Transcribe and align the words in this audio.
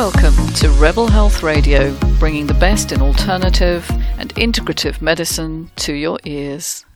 Welcome 0.00 0.46
to 0.54 0.70
Rebel 0.80 1.08
Health 1.08 1.42
Radio, 1.42 1.94
bringing 2.18 2.46
the 2.46 2.54
best 2.54 2.90
in 2.90 3.02
alternative 3.02 3.86
and 4.16 4.34
integrative 4.36 5.02
medicine 5.02 5.70
to 5.76 5.92
your 5.92 6.18
ears. 6.24 6.86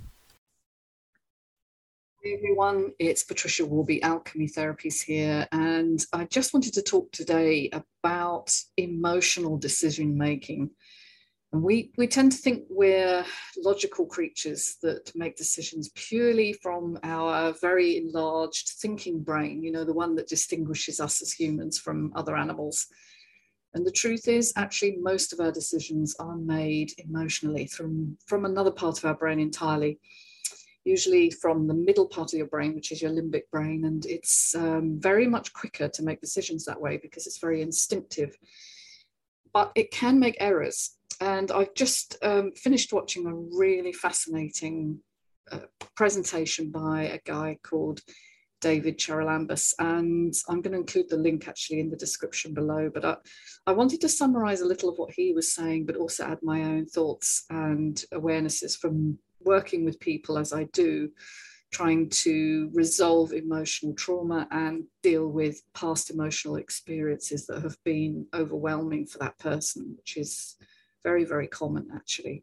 Hey 2.23 2.33
everyone, 2.33 2.93
it's 2.99 3.23
Patricia 3.23 3.65
Worby, 3.65 4.03
Alchemy 4.03 4.49
Therapies 4.49 5.03
here, 5.03 5.47
and 5.53 6.03
I 6.15 6.25
just 6.25 6.55
wanted 6.55 6.73
to 6.73 6.83
talk 6.83 7.13
today 7.13 7.69
about 7.75 8.51
emotional 8.79 9.59
decision 9.59 10.17
making. 10.17 10.71
We, 11.63 11.93
we 11.97 12.09
tend 12.09 12.33
to 12.33 12.39
think 12.39 12.65
we're 12.69 13.25
logical 13.57 14.07
creatures 14.07 14.77
that 14.83 15.13
make 15.15 15.37
decisions 15.37 15.89
purely 15.95 16.53
from 16.53 16.99
our 17.05 17.53
very 17.53 17.97
enlarged 17.97 18.71
thinking 18.81 19.23
brain, 19.23 19.63
you 19.63 19.71
know, 19.71 19.85
the 19.85 19.93
one 19.93 20.17
that 20.17 20.27
distinguishes 20.27 20.99
us 20.99 21.23
as 21.23 21.33
humans 21.33 21.79
from 21.79 22.13
other 22.17 22.37
animals. 22.37 22.89
And 23.73 23.87
the 23.87 23.93
truth 23.93 24.27
is, 24.27 24.53
actually, 24.57 24.97
most 25.01 25.33
of 25.33 25.39
our 25.39 25.53
decisions 25.53 26.17
are 26.19 26.37
made 26.37 26.91
emotionally 26.99 27.69
from, 27.69 28.19
from 28.27 28.45
another 28.45 28.73
part 28.73 28.99
of 28.99 29.05
our 29.05 29.15
brain 29.15 29.39
entirely, 29.39 30.01
usually 30.85 31.31
from 31.31 31.69
the 31.69 31.75
middle 31.75 32.09
part 32.09 32.33
of 32.33 32.37
your 32.37 32.49
brain, 32.49 32.75
which 32.75 32.91
is 32.91 33.01
your 33.01 33.13
limbic 33.13 33.49
brain. 33.53 33.85
And 33.85 34.05
it's 34.07 34.57
um, 34.57 34.99
very 34.99 35.29
much 35.29 35.53
quicker 35.53 35.89
to 35.89 36.03
make 36.03 36.21
decisions 36.21 36.65
that 36.65 36.81
way 36.81 36.97
because 36.97 37.29
it's 37.29 37.39
very 37.39 37.63
instinctive. 37.63 38.37
But 39.53 39.71
it 39.77 39.93
can 39.93 40.19
make 40.19 40.37
errors 40.41 40.97
and 41.21 41.51
I've 41.51 41.75
just 41.75 42.17
um, 42.23 42.53
finished 42.53 42.93
watching 42.93 43.27
a 43.27 43.35
really 43.35 43.93
fascinating 43.93 45.01
uh, 45.51 45.61
presentation 45.95 46.71
by 46.71 47.03
a 47.05 47.21
guy 47.25 47.59
called 47.63 48.01
David 48.61 48.99
Charalambous, 48.99 49.75
and 49.79 50.33
I'm 50.49 50.63
going 50.63 50.73
to 50.73 50.79
include 50.79 51.11
the 51.11 51.19
link 51.19 51.49
actually 51.49 51.81
in 51.81 51.91
the 51.91 51.97
description 51.97 52.55
below. 52.55 52.91
But 52.93 53.05
I, 53.05 53.17
I 53.67 53.73
wanted 53.73 54.01
to 54.01 54.09
summarize 54.09 54.63
a 54.63 54.67
little 54.67 54.89
of 54.89 54.97
what 54.97 55.13
he 55.13 55.33
was 55.33 55.53
saying, 55.53 55.85
but 55.87 55.97
also 55.97 56.25
add 56.25 56.39
my 56.43 56.63
own 56.63 56.87
thoughts 56.87 57.45
and 57.51 58.03
awarenesses 58.13 58.77
from 58.77 59.19
working 59.41 59.85
with 59.85 60.01
people 60.01 60.39
as 60.39 60.53
I 60.53 60.65
do, 60.73 61.11
trying 61.73 62.09
to 62.09 62.71
resolve 62.73 63.33
emotional 63.33 63.95
trauma 63.95 64.49
and 64.51 64.85
deal 65.03 65.27
with 65.27 65.61
past 65.75 66.11
emotional 66.11 66.57
experiences 66.57 67.47
that 67.47 67.63
have 67.63 67.77
been 67.85 68.27
overwhelming 68.33 69.07
for 69.07 69.19
that 69.19 69.39
person, 69.39 69.95
which 69.99 70.17
is 70.17 70.57
very, 71.05 71.25
very 71.25 71.47
common 71.47 71.89
actually. 71.95 72.43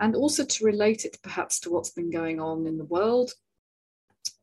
And 0.00 0.16
also 0.16 0.44
to 0.44 0.64
relate 0.64 1.04
it 1.04 1.18
perhaps 1.22 1.60
to 1.60 1.70
what's 1.70 1.90
been 1.90 2.10
going 2.10 2.40
on 2.40 2.66
in 2.66 2.78
the 2.78 2.84
world 2.84 3.32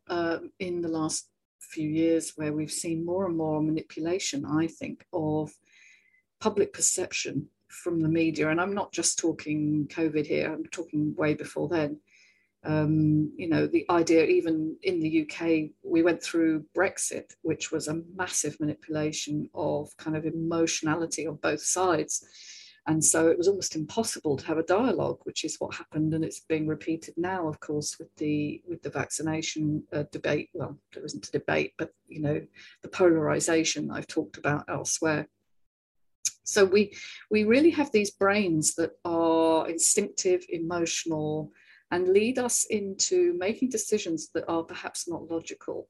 uh, 0.09 0.37
in 0.59 0.81
the 0.81 0.87
last 0.87 1.27
few 1.59 1.89
years, 1.89 2.33
where 2.35 2.53
we've 2.53 2.71
seen 2.71 3.05
more 3.05 3.25
and 3.25 3.35
more 3.35 3.61
manipulation, 3.61 4.45
I 4.45 4.67
think, 4.67 5.05
of 5.13 5.51
public 6.39 6.73
perception 6.73 7.47
from 7.67 8.01
the 8.01 8.09
media. 8.09 8.49
And 8.49 8.59
I'm 8.59 8.73
not 8.73 8.91
just 8.91 9.19
talking 9.19 9.87
COVID 9.89 10.25
here, 10.25 10.51
I'm 10.51 10.65
talking 10.65 11.15
way 11.15 11.33
before 11.33 11.69
then. 11.69 11.99
Um, 12.63 13.31
you 13.37 13.49
know, 13.49 13.65
the 13.65 13.85
idea, 13.89 14.25
even 14.25 14.75
in 14.83 14.99
the 14.99 15.21
UK, 15.23 15.71
we 15.83 16.03
went 16.03 16.21
through 16.21 16.65
Brexit, 16.77 17.33
which 17.41 17.71
was 17.71 17.87
a 17.87 18.01
massive 18.15 18.59
manipulation 18.59 19.49
of 19.55 19.95
kind 19.97 20.15
of 20.15 20.25
emotionality 20.25 21.25
on 21.25 21.35
both 21.37 21.61
sides. 21.61 22.23
And 22.87 23.03
so 23.03 23.27
it 23.27 23.37
was 23.37 23.47
almost 23.47 23.75
impossible 23.75 24.37
to 24.37 24.45
have 24.47 24.57
a 24.57 24.63
dialogue, 24.63 25.19
which 25.23 25.45
is 25.45 25.57
what 25.59 25.75
happened, 25.75 26.13
and 26.13 26.25
it's 26.25 26.39
being 26.39 26.67
repeated 26.67 27.13
now, 27.15 27.47
of 27.47 27.59
course, 27.59 27.99
with 27.99 28.13
the 28.15 28.61
with 28.67 28.81
the 28.81 28.89
vaccination 28.89 29.83
uh, 29.93 30.03
debate. 30.11 30.49
Well, 30.53 30.77
there 30.93 31.05
isn't 31.05 31.27
a 31.27 31.31
debate, 31.31 31.73
but 31.77 31.93
you 32.07 32.21
know, 32.21 32.41
the 32.81 32.89
polarization 32.89 33.91
I've 33.91 34.07
talked 34.07 34.37
about 34.37 34.65
elsewhere. 34.67 35.27
So 36.43 36.65
we 36.65 36.91
we 37.29 37.43
really 37.43 37.69
have 37.69 37.91
these 37.91 38.11
brains 38.11 38.73
that 38.75 38.93
are 39.05 39.69
instinctive, 39.69 40.43
emotional, 40.49 41.51
and 41.91 42.07
lead 42.07 42.39
us 42.39 42.65
into 42.65 43.35
making 43.37 43.69
decisions 43.69 44.29
that 44.33 44.45
are 44.47 44.63
perhaps 44.63 45.07
not 45.07 45.29
logical. 45.29 45.87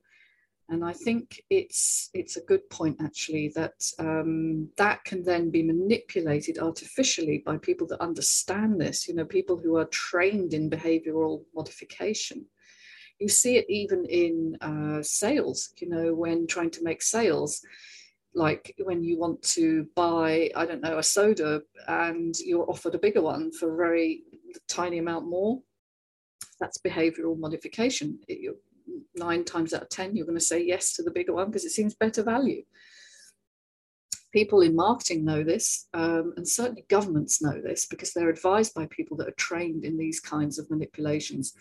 And 0.72 0.86
I 0.86 0.94
think 0.94 1.44
it's 1.50 2.10
it's 2.14 2.38
a 2.38 2.46
good 2.46 2.68
point 2.70 2.96
actually 3.02 3.52
that 3.56 3.74
um, 4.00 4.70
that 4.78 5.04
can 5.04 5.22
then 5.22 5.52
be 5.52 5.64
manipulated 5.64 6.60
artificially 6.60 7.44
by 7.46 7.58
people 7.58 7.86
that 7.88 8.00
understand 8.00 8.80
this. 8.80 9.06
You 9.06 9.16
know, 9.16 9.26
people 9.26 9.58
who 9.58 9.76
are 9.76 9.86
trained 9.86 10.54
in 10.54 10.70
behavioural 10.70 11.44
modification. 11.54 12.46
You 13.20 13.28
see 13.28 13.58
it 13.58 13.66
even 13.68 14.06
in 14.06 14.56
uh, 14.62 15.04
sales. 15.04 15.74
You 15.76 15.90
know, 15.90 16.14
when 16.14 16.48
trying 16.48 16.72
to 16.72 16.84
make 16.84 17.02
sales, 17.02 17.62
like 18.34 18.74
when 18.82 19.04
you 19.04 19.20
want 19.20 19.42
to 19.58 19.88
buy, 19.94 20.52
I 20.56 20.66
don't 20.66 20.82
know, 20.82 21.00
a 21.00 21.04
soda, 21.04 21.64
and 21.90 22.34
you're 22.40 22.70
offered 22.70 22.96
a 22.96 23.00
bigger 23.06 23.22
one 23.22 23.52
for 23.52 23.74
a 23.74 23.78
very 23.78 24.24
tiny 24.70 25.00
amount 25.00 25.28
more. 25.28 25.62
That's 26.62 26.78
behavioural 26.78 27.38
modification. 27.38 28.20
It, 28.30 28.56
nine 29.22 29.46
times 29.46 29.74
out 29.74 29.84
of 29.84 29.90
10, 29.90 30.16
you're 30.16 30.26
going 30.26 30.38
to 30.38 30.44
say 30.44 30.64
yes 30.64 30.94
to 30.94 31.04
the 31.04 31.12
bigger 31.12 31.34
one 31.34 31.48
because 31.48 31.66
it 31.66 31.72
seems 31.72 31.96
better 31.96 32.24
value. 32.24 32.64
People 34.34 34.62
in 34.62 34.76
marketing 34.76 35.26
know 35.26 35.44
this, 35.44 35.88
um, 35.94 36.34
and 36.38 36.48
certainly 36.48 36.86
governments 36.90 37.42
know 37.42 37.62
this 37.62 37.86
because 37.86 38.14
they're 38.14 38.30
advised 38.30 38.74
by 38.74 38.88
people 38.88 39.18
that 39.18 39.28
are 39.28 39.46
trained 39.50 39.84
in 39.84 39.98
these 39.98 40.20
kinds 40.20 40.58
of 40.58 40.70
manipulations. 40.70 41.54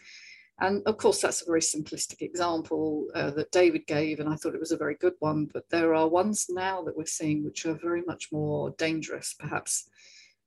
And 0.61 0.83
of 0.87 0.99
course, 0.99 1.21
that's 1.21 1.43
a 1.43 1.47
very 1.47 1.61
simplistic 1.61 2.21
example 2.21 3.09
uh, 3.15 3.31
that 3.31 3.51
David 3.51 3.87
gave, 3.87 4.21
and 4.21 4.29
I 4.29 4.37
thought 4.37 4.55
it 4.55 4.61
was 4.61 4.73
a 4.73 4.77
very 4.77 4.95
good 4.95 5.15
one. 5.19 5.49
But 5.53 5.65
there 5.71 5.95
are 5.95 6.07
ones 6.07 6.47
now 6.49 6.83
that 6.83 6.97
we're 6.97 7.07
seeing 7.07 7.45
which 7.45 7.67
are 7.67 7.75
very 7.75 8.03
much 8.07 8.29
more 8.31 8.71
dangerous, 8.79 9.35
perhaps. 9.39 9.89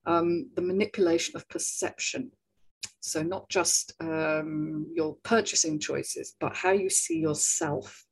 Um, 0.05 0.49
the 0.55 0.61
manipulation 0.61 1.35
of 1.35 1.49
perception 1.49 2.31
so, 3.05 3.21
not 3.21 3.49
just 3.49 3.93
um, 3.99 4.87
your 4.95 5.17
purchasing 5.23 5.77
choices, 5.77 6.35
but 6.39 6.55
how 6.55 6.71
you 6.71 6.89
see 6.89 7.19
yourself. 7.19 8.05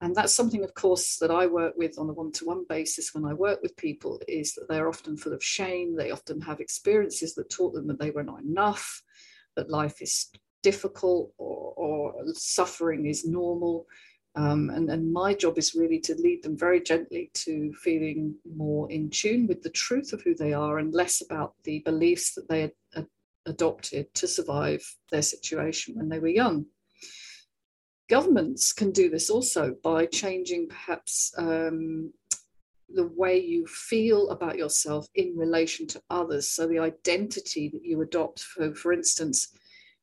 And 0.00 0.14
that's 0.14 0.32
something, 0.32 0.62
of 0.62 0.72
course, 0.74 1.16
that 1.18 1.32
I 1.32 1.46
work 1.46 1.74
with 1.76 1.98
on 1.98 2.08
a 2.08 2.12
one 2.12 2.30
to 2.32 2.44
one 2.44 2.64
basis 2.68 3.12
when 3.12 3.24
I 3.24 3.34
work 3.34 3.60
with 3.60 3.76
people 3.76 4.20
is 4.28 4.54
that 4.54 4.68
they're 4.68 4.88
often 4.88 5.16
full 5.16 5.32
of 5.32 5.42
shame. 5.42 5.96
They 5.96 6.12
often 6.12 6.40
have 6.42 6.60
experiences 6.60 7.34
that 7.34 7.50
taught 7.50 7.74
them 7.74 7.88
that 7.88 7.98
they 7.98 8.12
were 8.12 8.22
not 8.22 8.42
enough, 8.42 9.02
that 9.56 9.68
life 9.68 10.00
is 10.00 10.30
difficult 10.62 11.32
or, 11.38 11.74
or 11.76 12.14
suffering 12.34 13.06
is 13.06 13.24
normal. 13.24 13.86
Um, 14.36 14.70
and, 14.70 14.88
and 14.90 15.12
my 15.12 15.34
job 15.34 15.58
is 15.58 15.74
really 15.74 15.98
to 16.00 16.14
lead 16.14 16.44
them 16.44 16.56
very 16.56 16.80
gently 16.80 17.32
to 17.34 17.72
feeling 17.82 18.36
more 18.56 18.90
in 18.92 19.10
tune 19.10 19.48
with 19.48 19.62
the 19.62 19.70
truth 19.70 20.12
of 20.12 20.22
who 20.22 20.36
they 20.36 20.52
are 20.52 20.78
and 20.78 20.94
less 20.94 21.20
about 21.20 21.54
the 21.64 21.80
beliefs 21.80 22.34
that 22.34 22.48
they 22.48 22.60
had, 22.94 23.06
adopted 23.46 24.12
to 24.14 24.26
survive 24.26 24.82
their 25.10 25.22
situation 25.22 25.94
when 25.96 26.08
they 26.08 26.18
were 26.18 26.28
young. 26.28 26.66
Governments 28.08 28.72
can 28.72 28.90
do 28.90 29.08
this 29.08 29.30
also 29.30 29.74
by 29.82 30.06
changing 30.06 30.68
perhaps 30.68 31.32
um, 31.38 32.12
the 32.94 33.08
way 33.16 33.40
you 33.40 33.66
feel 33.66 34.28
about 34.30 34.58
yourself 34.58 35.06
in 35.14 35.34
relation 35.36 35.86
to 35.88 36.02
others. 36.10 36.50
So, 36.50 36.66
the 36.66 36.78
identity 36.78 37.70
that 37.72 37.84
you 37.84 38.02
adopt, 38.02 38.40
for, 38.40 38.74
for 38.74 38.92
instance, 38.92 39.48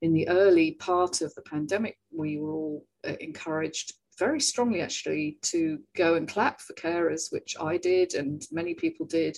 in 0.02 0.14
the 0.14 0.28
early 0.28 0.72
part 0.72 1.22
of 1.22 1.34
the 1.36 1.42
pandemic, 1.44 1.98
we 2.12 2.40
were 2.40 2.52
all 2.52 2.86
uh, 3.08 3.14
encouraged 3.20 3.94
very 4.18 4.40
strongly 4.40 4.82
actually 4.82 5.38
to 5.42 5.80
go 5.96 6.16
and 6.16 6.28
clap 6.28 6.62
for 6.62 6.74
carers, 6.74 7.32
which 7.32 7.56
I 7.60 7.78
did 7.78 8.16
and 8.16 8.46
many 8.52 8.74
people 8.74 9.06
did 9.06 9.38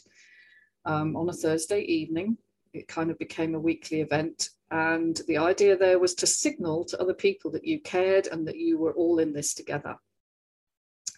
um, 0.85 1.15
on 1.15 1.29
a 1.29 1.33
Thursday 1.33 1.81
evening 1.81 2.37
it 2.73 2.87
kind 2.87 3.11
of 3.11 3.17
became 3.17 3.55
a 3.55 3.59
weekly 3.59 4.01
event. 4.01 4.49
And 4.69 5.19
the 5.27 5.37
idea 5.37 5.77
there 5.77 5.99
was 5.99 6.15
to 6.15 6.27
signal 6.27 6.85
to 6.85 7.01
other 7.01 7.13
people 7.13 7.51
that 7.51 7.65
you 7.65 7.81
cared 7.81 8.27
and 8.27 8.47
that 8.47 8.57
you 8.57 8.77
were 8.77 8.93
all 8.93 9.19
in 9.19 9.33
this 9.33 9.53
together. 9.53 9.97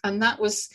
And 0.02 0.20
that 0.22 0.40
was, 0.40 0.68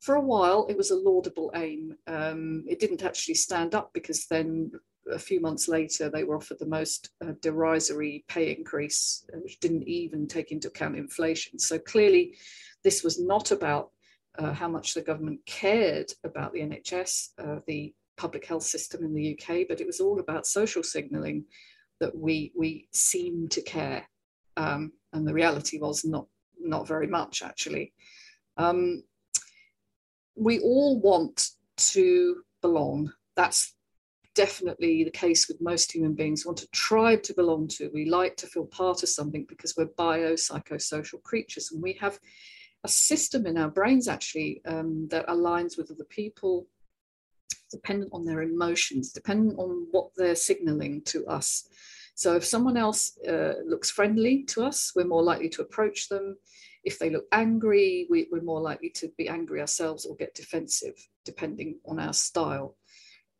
for 0.00 0.16
a 0.16 0.20
while, 0.20 0.66
it 0.68 0.76
was 0.76 0.90
a 0.90 0.96
laudable 0.96 1.52
aim. 1.54 1.94
Um, 2.06 2.64
it 2.66 2.80
didn't 2.80 3.04
actually 3.04 3.34
stand 3.34 3.74
up 3.74 3.92
because 3.94 4.26
then 4.26 4.72
a 5.10 5.18
few 5.18 5.40
months 5.40 5.68
later, 5.68 6.08
they 6.08 6.24
were 6.24 6.36
offered 6.36 6.58
the 6.58 6.66
most 6.66 7.10
uh, 7.24 7.32
derisory 7.40 8.24
pay 8.28 8.54
increase, 8.54 9.24
uh, 9.32 9.38
which 9.38 9.60
didn't 9.60 9.86
even 9.86 10.26
take 10.26 10.50
into 10.50 10.68
account 10.68 10.96
inflation. 10.96 11.58
So 11.58 11.78
clearly, 11.78 12.36
this 12.82 13.04
was 13.04 13.20
not 13.20 13.50
about 13.50 13.90
uh, 14.38 14.52
how 14.52 14.68
much 14.68 14.94
the 14.94 15.02
government 15.02 15.40
cared 15.46 16.12
about 16.24 16.52
the 16.52 16.60
NHS. 16.60 17.28
Uh, 17.38 17.60
the 17.66 17.94
public 18.16 18.46
health 18.46 18.62
system 18.62 19.04
in 19.04 19.14
the 19.14 19.38
UK, 19.38 19.66
but 19.68 19.80
it 19.80 19.86
was 19.86 20.00
all 20.00 20.20
about 20.20 20.46
social 20.46 20.82
signalling 20.82 21.44
that 22.00 22.16
we 22.16 22.52
we 22.56 22.88
seem 22.92 23.48
to 23.48 23.62
care, 23.62 24.08
um, 24.56 24.92
and 25.12 25.26
the 25.26 25.34
reality 25.34 25.78
was 25.78 26.04
not 26.04 26.26
not 26.58 26.88
very 26.88 27.06
much 27.06 27.42
actually. 27.42 27.92
Um, 28.56 29.02
we 30.36 30.60
all 30.60 31.00
want 31.00 31.48
to 31.76 32.42
belong. 32.60 33.12
That's 33.36 33.74
definitely 34.34 35.04
the 35.04 35.10
case 35.10 35.48
with 35.48 35.60
most 35.60 35.92
human 35.92 36.14
beings. 36.14 36.44
We 36.44 36.48
want 36.48 36.62
a 36.62 36.70
tribe 36.70 37.22
to 37.24 37.34
belong 37.34 37.68
to. 37.68 37.90
We 37.94 38.06
like 38.06 38.36
to 38.38 38.46
feel 38.46 38.66
part 38.66 39.02
of 39.02 39.08
something 39.08 39.46
because 39.48 39.74
we're 39.76 39.86
biopsychosocial 39.86 41.22
creatures, 41.22 41.70
and 41.72 41.82
we 41.82 41.94
have 42.00 42.18
a 42.84 42.88
system 42.88 43.46
in 43.46 43.56
our 43.56 43.70
brains 43.70 44.08
actually 44.08 44.60
um, 44.66 45.08
that 45.10 45.26
aligns 45.26 45.78
with 45.78 45.90
other 45.90 46.04
people, 46.04 46.66
dependent 47.74 48.10
on 48.12 48.24
their 48.24 48.42
emotions, 48.42 49.12
dependent 49.12 49.58
on 49.58 49.88
what 49.90 50.10
they're 50.16 50.36
signaling 50.36 51.02
to 51.06 51.26
us. 51.26 51.68
So 52.14 52.36
if 52.36 52.44
someone 52.44 52.76
else 52.76 53.18
uh, 53.28 53.54
looks 53.66 53.90
friendly 53.90 54.44
to 54.44 54.62
us, 54.64 54.92
we're 54.94 55.06
more 55.14 55.22
likely 55.22 55.48
to 55.50 55.62
approach 55.62 56.08
them. 56.08 56.36
If 56.84 56.98
they 56.98 57.10
look 57.10 57.26
angry, 57.32 58.06
we, 58.08 58.28
are 58.32 58.40
more 58.42 58.60
likely 58.60 58.90
to 58.90 59.10
be 59.18 59.28
angry 59.28 59.60
ourselves 59.60 60.06
or 60.06 60.14
get 60.14 60.34
defensive, 60.34 60.94
depending 61.24 61.80
on 61.86 61.98
our 61.98 62.12
style. 62.12 62.76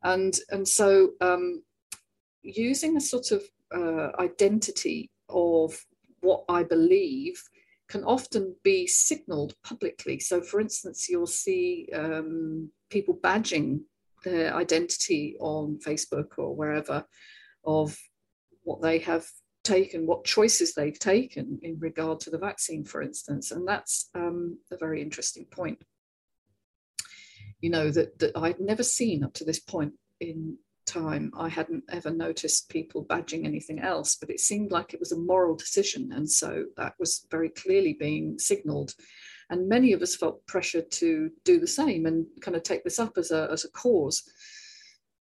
And, 0.03 0.37
and 0.51 0.67
so 0.67 1.11
um, 1.21 1.63
using 2.43 2.97
a 2.97 3.01
sort 3.01 3.31
of 3.31 3.43
uh, 3.73 4.11
identity 4.21 5.11
of 5.29 5.79
what 6.21 6.45
I 6.49 6.65
believe 6.65 7.41
can 7.89 8.03
often 8.05 8.57
be 8.65 8.87
signaled 8.87 9.55
publicly. 9.63 10.19
So, 10.19 10.41
for 10.41 10.61
instance, 10.61 11.09
you'll 11.09 11.27
see 11.27 11.89
um, 11.95 12.71
people 12.91 13.19
badging 13.23 13.83
their 14.25 14.55
identity 14.55 15.37
on 15.41 15.79
Facebook 15.85 16.39
or 16.39 16.55
wherever 16.55 17.05
of 17.65 17.97
what 18.63 18.83
they 18.83 18.99
have 18.99 19.27
taken, 19.63 20.07
what 20.07 20.25
choices 20.25 20.75
they've 20.75 20.99
taken 20.99 21.59
in 21.63 21.79
regard 21.79 22.21
to 22.21 22.31
the 22.31 22.39
vaccine, 22.39 22.85
for 22.85 23.03
instance. 23.03 23.51
And 23.51 23.67
that's 23.67 24.11
um, 24.15 24.59
a 24.71 24.77
very 24.77 25.01
interesting 25.03 25.47
point. 25.47 25.79
You 27.61 27.71
know, 27.71 27.91
that, 27.91 28.19
that 28.19 28.37
I'd 28.37 28.61
never 28.61 28.83
seen 28.83 29.25
up 29.25 29.33
to 29.35 29.45
this 29.45 29.61
point 29.61 29.95
in 30.21 30.59
time. 30.87 31.33
I 31.37 31.49
hadn't 31.49 31.85
ever 31.89 32.11
noticed 32.11 32.69
people 32.69 33.05
badging 33.05 33.47
anything 33.47 33.81
else, 33.81 34.17
but 34.17 34.31
it 34.31 34.41
seemed 34.41 34.71
like 34.71 34.93
it 34.93 35.01
was 35.01 35.13
a 35.13 35.19
moral 35.19 35.57
decision. 35.57 36.13
And 36.13 36.31
so 36.31 36.67
that 36.77 36.95
was 36.99 37.27
very 37.31 37.49
clearly 37.49 37.95
being 37.95 38.39
signaled. 38.39 38.95
And 39.51 39.69
many 39.69 39.93
of 39.93 40.03
us 40.03 40.17
felt 40.17 40.47
pressure 40.47 40.83
to 40.83 41.31
do 41.45 41.61
the 41.61 41.67
same 41.67 42.07
and 42.07 42.27
kind 42.41 42.57
of 42.57 42.63
take 42.63 42.85
this 42.85 42.99
up 42.99 43.19
as 43.19 43.31
a, 43.31 43.49
as 43.53 43.65
a 43.65 43.71
cause. 43.71 44.23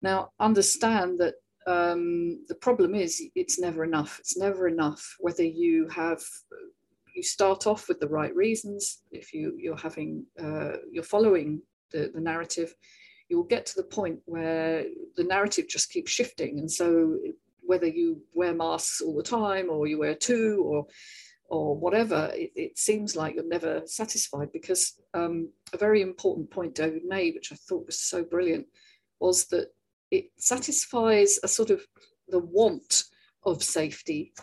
Now, 0.01 0.31
understand 0.39 1.19
that 1.19 1.35
um, 1.65 2.43
the 2.47 2.55
problem 2.55 2.95
is 2.95 3.21
it's 3.35 3.59
never 3.59 3.83
enough. 3.83 4.19
It's 4.19 4.37
never 4.37 4.67
enough 4.67 5.15
whether 5.19 5.43
you 5.43 5.87
have 5.89 6.21
you 7.15 7.23
start 7.23 7.67
off 7.67 7.87
with 7.87 7.99
the 7.99 8.07
right 8.07 8.35
reasons. 8.35 9.03
If 9.11 9.33
you 9.33 9.55
you're 9.57 9.77
having 9.77 10.25
uh, 10.41 10.73
you're 10.91 11.03
following 11.03 11.61
the, 11.91 12.11
the 12.13 12.21
narrative, 12.21 12.73
you 13.29 13.37
will 13.37 13.45
get 13.45 13.65
to 13.67 13.75
the 13.75 13.83
point 13.83 14.19
where 14.25 14.85
the 15.15 15.23
narrative 15.23 15.67
just 15.69 15.91
keeps 15.91 16.11
shifting, 16.11 16.59
and 16.59 16.69
so 16.69 17.17
whether 17.65 17.87
you 17.87 18.21
wear 18.33 18.53
masks 18.53 18.99
all 18.99 19.15
the 19.15 19.23
time 19.23 19.69
or 19.69 19.87
you 19.87 19.97
wear 19.97 20.15
two 20.15 20.61
or 20.65 20.85
or 21.53 21.75
whatever, 21.75 22.31
it, 22.33 22.51
it 22.55 22.77
seems 22.79 23.15
like 23.15 23.35
you're 23.35 23.47
never 23.47 23.83
satisfied 23.85 24.51
because 24.51 24.99
um, 25.13 25.49
a 25.71 25.77
very 25.77 26.01
important 26.01 26.49
point 26.49 26.73
David 26.73 27.03
made, 27.05 27.35
which 27.35 27.51
I 27.51 27.55
thought 27.55 27.85
was 27.85 27.99
so 27.99 28.23
brilliant, 28.23 28.65
was 29.19 29.45
that 29.49 29.67
it 30.09 30.31
satisfies 30.37 31.37
a 31.43 31.47
sort 31.47 31.69
of 31.69 31.85
the 32.27 32.39
want 32.39 33.03
of 33.45 33.61
safety 33.61 34.33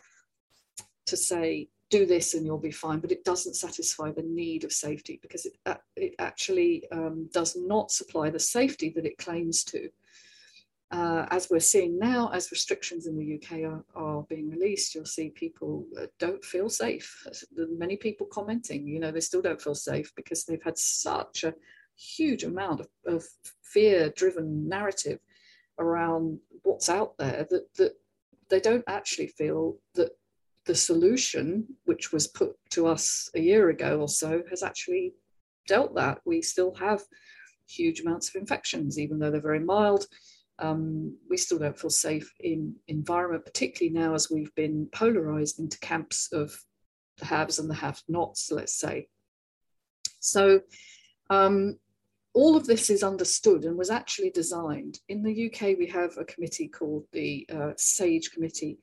to 1.07 1.17
say 1.17 1.69
do 1.89 2.07
this 2.07 2.35
and 2.35 2.47
you'll 2.47 2.59
be 2.59 2.71
fine 2.71 3.01
but 3.01 3.11
it 3.11 3.25
doesn't 3.25 3.55
satisfy 3.55 4.13
the 4.13 4.23
need 4.23 4.63
of 4.63 4.73
safety 4.73 5.19
because 5.23 5.45
it, 5.47 5.55
it 5.97 6.15
actually 6.21 6.85
um, 6.93 7.29
does 7.33 7.57
not 7.57 7.91
supply 7.91 8.31
the 8.31 8.39
safety 8.39 8.93
that 8.95 9.07
it 9.07 9.19
claims 9.19 9.65
to 9.65 9.89
uh, 10.93 11.25
as 11.31 11.49
we're 11.51 11.61
seeing 11.61 11.99
now 11.99 12.31
as 12.33 12.51
restrictions 12.51 13.07
in 13.07 13.17
the 13.17 13.35
uk 13.37 13.53
are, 13.61 13.85
are 13.95 14.23
being 14.29 14.51
released 14.51 14.95
you'll 14.95 15.05
see 15.05 15.31
people 15.31 15.87
don't 16.19 16.45
feel 16.45 16.69
safe 16.69 17.27
many 17.57 17.97
people 17.97 18.27
commenting 18.33 18.87
you 18.87 18.99
know 18.99 19.11
they 19.11 19.21
still 19.21 19.43
don't 19.43 19.63
feel 19.63 19.75
safe 19.75 20.13
because 20.17 20.45
they've 20.45 20.63
had 20.63 20.79
such 20.79 21.45
a 21.45 21.55
huge 21.97 22.45
amount 22.45 22.81
of, 22.81 22.89
of 23.07 23.25
fear 23.63 24.11
driven 24.17 24.69
narrative 24.69 25.19
around 25.79 26.39
what's 26.63 26.89
out 26.89 27.17
there 27.19 27.47
that, 27.51 27.73
that 27.77 27.93
they 28.49 28.61
don't 28.61 28.85
actually 28.89 29.29
feel 29.29 29.77
that 29.95 30.11
the 30.67 30.75
solution, 30.75 31.67
which 31.85 32.13
was 32.13 32.27
put 32.27 32.53
to 32.71 32.87
us 32.87 33.31
a 33.35 33.41
year 33.41 33.71
ago 33.71 34.01
or 34.01 34.09
so, 34.09 34.43
has 34.51 34.63
actually 34.63 35.15
dealt 35.67 35.95
that. 35.95 36.19
We 36.25 36.43
still 36.43 36.75
have 36.75 37.03
huge 37.69 38.01
amounts 38.01 38.29
of 38.29 38.37
infections, 38.37 38.99
even 38.99 39.19
though 39.19 39.31
they're 39.31 39.41
very 39.41 39.61
mild. 39.61 40.07
Um, 40.61 41.17
we 41.29 41.37
still 41.37 41.59
don't 41.59 41.79
feel 41.79 41.91
safe 41.91 42.33
in 42.41 42.75
environment, 42.87 43.45
particularly 43.45 43.99
now 43.99 44.15
as 44.15 44.31
we've 44.31 44.55
been 44.55 44.89
polarized 44.93 45.59
into 45.59 45.79
camps 45.81 46.29
of 46.33 46.55
the 47.19 47.25
haves 47.25 47.59
and 47.59 47.71
the 47.71 47.75
have-nots, 47.75 48.51
let's 48.53 48.75
say. 48.75 49.09
So 50.21 50.61
um, 51.31 51.79
all 52.35 52.57
of 52.57 52.67
this 52.67 52.91
is 52.91 53.03
understood 53.03 53.65
and 53.65 53.77
was 53.77 53.91
actually 53.91 54.31
designed. 54.31 54.99
In 55.09 55.23
the 55.23 55.47
UK, 55.47 55.79
we 55.79 55.87
have 55.87 56.17
a 56.19 56.25
committee 56.25 56.69
called 56.69 57.05
the 57.13 57.47
uh, 57.53 57.73
SAGE 57.77 58.31
Committee, 58.33 58.79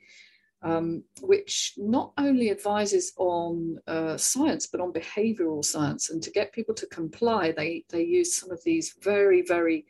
um, 0.64 1.04
which 1.22 1.74
not 1.78 2.14
only 2.18 2.50
advises 2.52 3.14
on 3.18 3.78
uh, 3.88 4.18
science, 4.18 4.68
but 4.68 4.82
on 4.82 4.92
behavioral 4.92 5.64
science. 5.64 6.10
And 6.10 6.22
to 6.24 6.32
get 6.32 6.54
people 6.54 6.74
to 6.76 6.88
comply, 6.88 7.52
they, 7.52 7.86
they 7.90 8.04
use 8.04 8.36
some 8.36 8.52
of 8.52 8.64
these 8.64 8.96
very, 9.02 9.44
very 9.44 9.86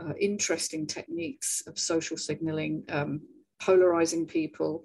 uh, 0.00 0.12
interesting 0.20 0.86
techniques 0.86 1.62
of 1.66 1.78
social 1.78 2.16
signaling, 2.16 2.84
um, 2.90 3.20
polarizing 3.60 4.26
people, 4.26 4.84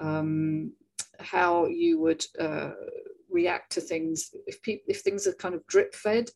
um, 0.00 0.72
how 1.18 1.66
you 1.66 2.00
would 2.00 2.24
uh, 2.38 2.70
react 3.30 3.72
to 3.72 3.80
things 3.80 4.30
if, 4.46 4.58
if 4.64 5.00
things 5.00 5.26
are 5.26 5.34
kind 5.34 5.54
of 5.54 5.66
drip 5.66 5.94
fed 5.94 6.30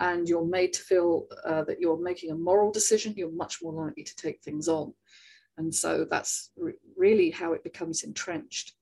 and 0.00 0.28
you're 0.28 0.46
made 0.46 0.72
to 0.72 0.82
feel 0.82 1.26
uh, 1.44 1.62
that 1.64 1.78
you're 1.80 2.00
making 2.00 2.30
a 2.30 2.34
moral 2.34 2.72
decision, 2.72 3.14
you're 3.16 3.30
much 3.30 3.58
more 3.62 3.72
likely 3.72 4.02
to 4.02 4.16
take 4.16 4.40
things 4.42 4.66
on. 4.66 4.92
And 5.58 5.74
so 5.74 6.06
that's 6.10 6.50
re- 6.56 6.72
really 6.96 7.30
how 7.30 7.52
it 7.52 7.62
becomes 7.62 8.02
entrenched. 8.02 8.72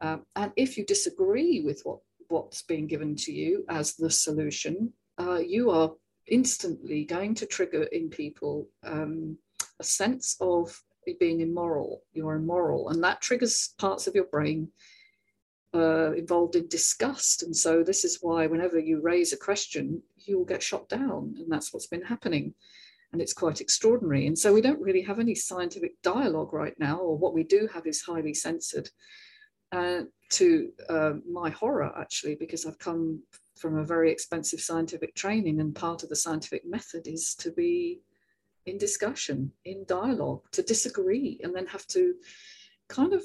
Um, 0.00 0.24
and 0.36 0.52
if 0.56 0.78
you 0.78 0.86
disagree 0.86 1.62
with 1.64 1.80
what, 1.82 1.98
what's 2.28 2.62
being 2.62 2.86
given 2.86 3.16
to 3.16 3.32
you 3.32 3.64
as 3.68 3.94
the 3.94 4.10
solution, 4.10 4.92
uh, 5.20 5.38
you 5.38 5.70
are 5.70 5.92
instantly 6.28 7.04
going 7.04 7.34
to 7.36 7.46
trigger 7.46 7.84
in 7.84 8.08
people 8.08 8.68
um, 8.84 9.36
a 9.80 9.84
sense 9.84 10.36
of 10.40 10.80
being 11.18 11.40
immoral. 11.40 12.02
You're 12.12 12.34
immoral, 12.34 12.90
and 12.90 13.02
that 13.02 13.20
triggers 13.20 13.74
parts 13.78 14.06
of 14.06 14.14
your 14.14 14.26
brain 14.26 14.68
uh, 15.74 16.12
involved 16.12 16.54
in 16.56 16.68
disgust. 16.68 17.42
And 17.42 17.56
so 17.56 17.82
this 17.82 18.04
is 18.04 18.18
why 18.20 18.46
whenever 18.46 18.78
you 18.78 19.00
raise 19.00 19.32
a 19.32 19.38
question, 19.38 20.02
you 20.16 20.38
will 20.38 20.44
get 20.44 20.62
shot 20.62 20.88
down. 20.88 21.34
And 21.38 21.50
that's 21.50 21.72
what's 21.72 21.86
been 21.86 22.02
happening. 22.02 22.54
And 23.12 23.20
it's 23.20 23.32
quite 23.32 23.60
extraordinary. 23.60 24.26
And 24.26 24.38
so 24.38 24.52
we 24.52 24.60
don't 24.60 24.80
really 24.80 25.02
have 25.02 25.18
any 25.18 25.34
scientific 25.34 26.00
dialogue 26.02 26.52
right 26.52 26.78
now, 26.78 26.98
or 26.98 27.16
what 27.16 27.34
we 27.34 27.42
do 27.42 27.68
have 27.72 27.86
is 27.86 28.02
highly 28.02 28.34
censored. 28.34 28.88
Uh, 29.70 30.02
to 30.28 30.70
uh, 30.90 31.12
my 31.30 31.48
horror, 31.48 31.90
actually, 31.98 32.34
because 32.34 32.66
I've 32.66 32.78
come 32.78 33.22
from 33.62 33.78
a 33.78 33.84
very 33.84 34.10
expensive 34.10 34.60
scientific 34.60 35.14
training, 35.14 35.60
and 35.60 35.72
part 35.72 36.02
of 36.02 36.08
the 36.08 36.16
scientific 36.16 36.66
method 36.66 37.06
is 37.06 37.36
to 37.36 37.52
be 37.52 38.00
in 38.66 38.76
discussion, 38.76 39.52
in 39.64 39.84
dialogue, 39.86 40.42
to 40.50 40.62
disagree, 40.62 41.38
and 41.44 41.54
then 41.54 41.66
have 41.66 41.86
to 41.86 42.14
kind 42.88 43.12
of 43.12 43.22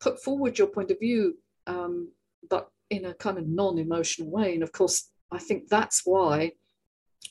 put 0.00 0.20
forward 0.22 0.58
your 0.58 0.66
point 0.66 0.90
of 0.90 0.98
view 0.98 1.38
um, 1.68 2.10
but 2.48 2.68
in 2.90 3.04
a 3.04 3.14
kind 3.14 3.38
of 3.38 3.46
non-emotional 3.46 4.28
way. 4.28 4.54
And 4.54 4.64
of 4.64 4.72
course, 4.72 5.10
I 5.30 5.38
think 5.38 5.68
that's 5.68 6.02
why 6.04 6.52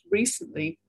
recently 0.10 0.80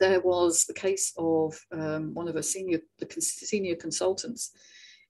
there 0.00 0.20
was 0.20 0.64
the 0.64 0.74
case 0.74 1.12
of 1.16 1.58
um, 1.72 2.12
one 2.12 2.26
of 2.26 2.34
our 2.34 2.42
senior 2.42 2.80
the 2.98 3.08
senior 3.20 3.76
consultants 3.76 4.50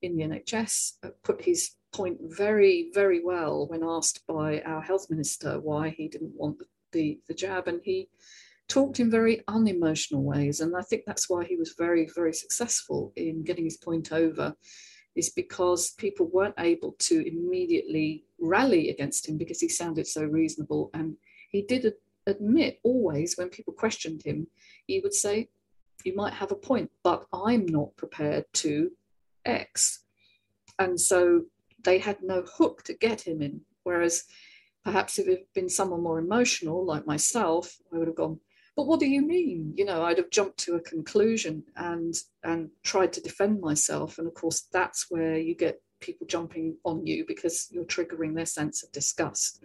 in 0.03 0.17
the 0.17 0.25
NHS 0.25 0.93
uh, 1.03 1.09
put 1.25 1.41
his 1.41 1.71
point 1.97 2.19
very 2.23 2.91
very 2.95 3.25
well 3.25 3.67
when 3.69 3.83
asked 3.83 4.27
by 4.27 4.61
our 4.63 4.83
health 4.83 5.07
minister 5.11 5.61
why 5.61 5.89
he 5.91 6.09
didn't 6.09 6.35
want 6.35 6.57
the 6.93 7.19
the 7.29 7.35
jab 7.35 7.69
and 7.69 7.81
he 7.85 8.09
talked 8.69 9.01
in 9.01 9.11
very 9.11 9.43
unemotional 9.49 10.23
ways 10.23 10.61
and 10.61 10.77
I 10.77 10.83
think 10.83 11.03
that's 11.07 11.29
why 11.31 11.45
he 11.45 11.57
was 11.57 11.75
very 11.79 12.09
very 12.15 12.33
successful 12.33 13.13
in 13.17 13.45
getting 13.45 13.65
his 13.65 13.77
point 13.77 14.13
over 14.13 14.55
is 15.17 15.31
because 15.31 15.93
people 15.93 16.27
weren't 16.27 16.55
able 16.59 16.95
to 16.99 17.27
immediately 17.27 18.25
rally 18.39 18.91
against 18.91 19.29
him 19.29 19.39
because 19.39 19.61
he 19.61 19.69
sounded 19.69 20.07
so 20.07 20.23
reasonable. 20.23 20.91
And 20.95 21.17
he 21.51 21.63
did 21.63 21.95
admit 22.27 22.79
always 22.85 23.37
when 23.37 23.49
people 23.49 23.73
questioned 23.73 24.23
him, 24.23 24.47
he 24.87 25.01
would 25.01 25.15
say, 25.15 25.49
You 26.05 26.15
might 26.15 26.35
have 26.35 26.53
a 26.53 26.57
point, 26.57 26.91
but 27.03 27.27
I'm 27.33 27.67
not 27.67 27.97
prepared 27.97 28.45
to 28.55 28.91
X. 29.45 30.05
And 30.79 31.01
so 31.01 31.45
they 31.87 31.99
had 31.99 32.19
no 32.23 32.45
hook 32.59 32.83
to 32.85 32.93
get 32.95 33.23
him 33.23 33.41
in. 33.41 33.63
Whereas 33.85 34.25
perhaps 34.85 35.19
if 35.19 35.27
it 35.27 35.39
had 35.39 35.53
been 35.55 35.71
someone 35.71 36.03
more 36.03 36.19
emotional, 36.19 36.85
like 36.85 37.07
myself, 37.07 37.79
I 37.93 37.99
would 37.99 38.09
have 38.09 38.17
gone, 38.17 38.39
but 38.77 38.87
what 38.87 39.01
do 39.01 39.07
you 39.07 39.23
mean 39.23 39.73
you 39.75 39.87
know 39.87 40.03
i'd 40.03 40.19
have 40.19 40.29
jumped 40.29 40.59
to 40.59 40.75
a 40.75 40.81
conclusion 40.83 41.65
and 41.77 42.15
and 42.45 42.69
tried 42.85 43.11
to 43.11 43.23
defend 43.23 43.59
myself 43.59 44.19
and 44.19 44.27
of 44.27 44.35
course 44.35 44.69
that's 44.71 45.07
where 45.09 45.39
you 45.39 45.55
get 45.55 45.81
people 46.01 46.27
jumping 46.27 46.77
on 46.85 47.07
you 47.07 47.25
because 47.27 47.69
you're 47.71 47.87
triggering 47.87 48.35
their 48.35 48.45
sense 48.45 48.83
of 48.83 48.93
disgust 48.93 49.65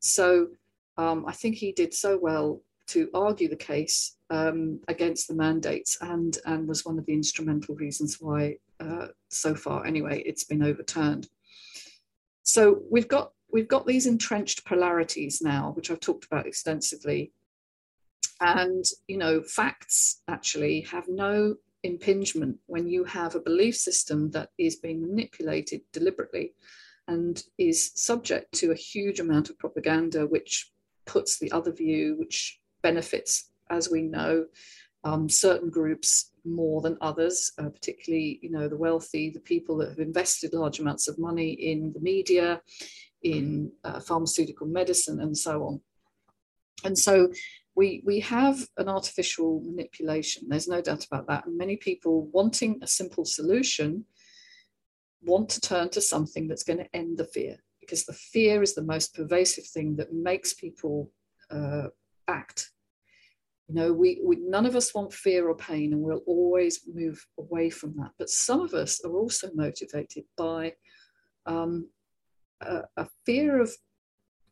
So 0.00 0.48
um, 0.96 1.24
I 1.26 1.32
think 1.32 1.56
he 1.56 1.72
did 1.72 1.94
so 1.94 2.18
well 2.18 2.62
to 2.88 3.08
argue 3.14 3.48
the 3.48 3.56
case 3.56 4.16
um, 4.30 4.80
against 4.88 5.28
the 5.28 5.34
mandates 5.34 5.96
and, 6.00 6.38
and 6.46 6.66
was 6.66 6.84
one 6.84 6.98
of 6.98 7.06
the 7.06 7.12
instrumental 7.12 7.76
reasons 7.76 8.16
why, 8.20 8.56
uh, 8.80 9.08
so 9.28 9.54
far 9.54 9.86
anyway, 9.86 10.22
it's 10.26 10.44
been 10.44 10.64
overturned. 10.64 11.28
So 12.42 12.82
we've 12.90 13.08
got, 13.08 13.32
we've 13.52 13.68
got 13.68 13.86
these 13.86 14.06
entrenched 14.06 14.64
polarities 14.64 15.40
now, 15.42 15.72
which 15.74 15.90
I've 15.90 16.00
talked 16.00 16.24
about 16.24 16.46
extensively. 16.46 17.32
And, 18.40 18.84
you 19.06 19.18
know, 19.18 19.42
facts 19.42 20.22
actually 20.28 20.82
have 20.82 21.08
no 21.08 21.56
impingement 21.82 22.58
when 22.66 22.86
you 22.86 23.04
have 23.04 23.34
a 23.34 23.40
belief 23.40 23.76
system 23.76 24.30
that 24.30 24.50
is 24.58 24.76
being 24.76 25.02
manipulated 25.02 25.82
deliberately 25.92 26.54
and 27.08 27.42
is 27.58 27.90
subject 27.94 28.52
to 28.52 28.70
a 28.70 28.76
huge 28.76 29.20
amount 29.20 29.50
of 29.50 29.58
propaganda, 29.58 30.26
which 30.26 30.70
puts 31.06 31.38
the 31.38 31.50
other 31.52 31.72
view, 31.72 32.16
which 32.18 32.60
benefits, 32.82 33.50
as 33.70 33.90
we 33.90 34.02
know, 34.02 34.46
um, 35.04 35.28
certain 35.28 35.70
groups 35.70 36.29
more 36.44 36.80
than 36.80 36.96
others, 37.00 37.52
uh, 37.58 37.68
particularly, 37.68 38.38
you 38.42 38.50
know, 38.50 38.68
the 38.68 38.76
wealthy, 38.76 39.30
the 39.30 39.40
people 39.40 39.76
that 39.78 39.90
have 39.90 39.98
invested 39.98 40.52
large 40.52 40.78
amounts 40.78 41.08
of 41.08 41.18
money 41.18 41.50
in 41.50 41.92
the 41.92 42.00
media, 42.00 42.60
in 43.22 43.72
uh, 43.84 44.00
pharmaceutical 44.00 44.66
medicine, 44.66 45.20
and 45.20 45.36
so 45.36 45.62
on. 45.64 45.80
And 46.84 46.98
so 46.98 47.30
we, 47.74 48.02
we 48.04 48.20
have 48.20 48.66
an 48.76 48.88
artificial 48.88 49.62
manipulation. 49.64 50.48
There's 50.48 50.68
no 50.68 50.80
doubt 50.80 51.06
about 51.06 51.26
that. 51.28 51.46
And 51.46 51.56
many 51.56 51.76
people 51.76 52.26
wanting 52.32 52.78
a 52.82 52.86
simple 52.86 53.24
solution 53.24 54.04
want 55.22 55.48
to 55.50 55.60
turn 55.60 55.90
to 55.90 56.00
something 56.00 56.48
that's 56.48 56.64
going 56.64 56.78
to 56.78 56.96
end 56.96 57.18
the 57.18 57.24
fear 57.24 57.56
because 57.80 58.04
the 58.04 58.12
fear 58.12 58.62
is 58.62 58.74
the 58.74 58.82
most 58.82 59.14
pervasive 59.14 59.66
thing 59.66 59.96
that 59.96 60.12
makes 60.12 60.54
people 60.54 61.10
uh. 61.50 61.88
You 63.70 63.76
know, 63.76 63.92
we, 63.92 64.20
we 64.24 64.34
none 64.34 64.66
of 64.66 64.74
us 64.74 64.92
want 64.92 65.12
fear 65.12 65.48
or 65.48 65.54
pain, 65.54 65.92
and 65.92 66.02
we'll 66.02 66.24
always 66.26 66.80
move 66.92 67.24
away 67.38 67.70
from 67.70 67.94
that. 67.98 68.10
But 68.18 68.28
some 68.28 68.62
of 68.62 68.74
us 68.74 69.00
are 69.04 69.12
also 69.12 69.48
motivated 69.54 70.24
by 70.36 70.72
um, 71.46 71.88
a, 72.60 72.80
a 72.96 73.06
fear 73.24 73.60
of 73.60 73.70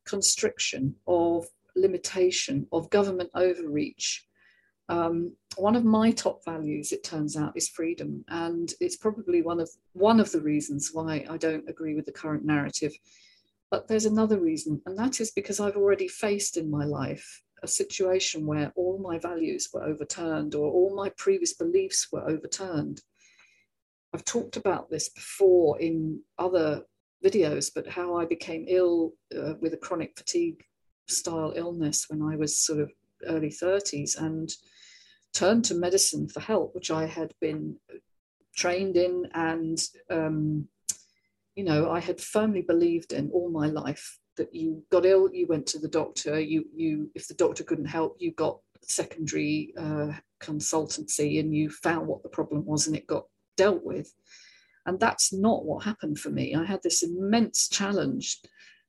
constriction, 0.05 0.95
of 1.09 1.47
limitation, 1.75 2.69
of 2.71 2.91
government 2.91 3.31
overreach. 3.35 4.25
Um, 4.89 5.33
one 5.57 5.75
of 5.75 5.85
my 5.85 6.13
top 6.13 6.45
values, 6.45 6.93
it 6.93 7.03
turns 7.03 7.37
out, 7.37 7.57
is 7.57 7.69
freedom, 7.69 8.25
and 8.29 8.73
it's 8.81 8.99
probably 8.99 9.43
one 9.43 9.59
of 9.59 9.69
one 9.95 10.21
of 10.21 10.31
the 10.31 10.41
reasons 10.41 10.91
why 10.93 11.27
I 11.29 11.39
don't 11.39 11.69
agree 11.69 11.97
with 11.97 12.07
the 12.07 12.13
current 12.13 12.45
narrative. 12.45 12.93
But 13.69 13.89
there's 13.89 14.07
another 14.07 14.39
reason, 14.39 14.81
and 14.87 14.97
that 14.97 15.21
is 15.21 15.33
because 15.33 15.59
I've 15.59 15.77
already 15.77 16.07
faced 16.07 16.57
in 16.57 16.71
my 16.71 16.85
life 16.85 17.43
a 17.63 17.69
situation 17.69 18.47
where 18.47 18.73
all 18.77 18.99
my 18.99 19.19
values 19.19 19.69
were 19.73 19.83
overturned 19.83 20.55
or 20.55 20.71
all 20.71 20.95
my 20.95 21.11
previous 21.11 21.55
beliefs 21.55 22.09
were 22.13 22.29
overturned. 22.29 23.01
I've 24.15 24.25
talked 24.25 24.57
about 24.57 24.91
this 24.91 25.09
before 25.09 25.81
in 25.81 26.21
other 26.39 26.85
videos, 27.25 27.71
but 27.75 27.87
how 27.87 28.17
I 28.17 28.25
became 28.25 28.65
ill 28.69 29.13
uh, 29.37 29.55
with 29.61 29.75
a 29.75 29.79
chronic 29.79 30.17
fatigue 30.17 30.63
style 31.09 31.53
illness 31.57 32.07
when 32.09 32.23
I 32.23 32.37
was 32.37 32.59
sort 32.59 32.81
of 32.81 32.91
early 33.27 33.51
30s 33.51 34.21
and 34.21 34.51
turned 35.33 35.65
to 35.67 35.75
medicine 35.75 36.29
for 36.29 36.41
help, 36.41 36.75
which 36.75 36.91
I 36.91 37.07
had 37.07 37.35
been 37.41 37.77
trained 38.57 38.97
in 38.97 39.29
and, 39.35 39.79
um, 40.11 40.69
you 41.55 41.65
know, 41.65 41.91
I 41.91 42.01
had 42.01 42.21
firmly 42.21 42.63
believed 42.63 43.13
in 43.13 43.31
all 43.31 43.51
my 43.51 43.67
life 43.67 44.19
that 44.39 44.55
you 44.55 44.83
got 44.91 45.05
ill, 45.05 45.31
you 45.33 45.47
went 45.47 45.67
to 45.69 45.79
the 45.79 45.89
doctor, 45.89 46.41
you, 46.41 46.65
you 46.75 47.11
if 47.15 47.29
the 47.29 47.35
doctor 47.35 47.63
couldn't 47.63 47.85
help, 47.85 48.17
you 48.19 48.33
got 48.33 48.59
secondary 48.83 49.75
uh, 49.77 50.13
consultancy 50.41 51.41
and 51.41 51.55
you 51.55 51.71
found 51.71 52.07
what 52.07 52.23
the 52.23 52.29
problem 52.29 52.65
was 52.65 52.87
and 52.87 52.97
it 52.97 53.07
got 53.07 53.27
dealt 53.57 53.85
with. 53.85 54.13
And 54.87 54.99
that's 54.99 55.33
not 55.33 55.65
what 55.65 55.85
happened 55.85 56.19
for 56.19 56.31
me. 56.31 56.55
I 56.55 56.65
had 56.65 56.83
this 56.83 57.03
immense 57.03 57.69
challenge 57.69 58.41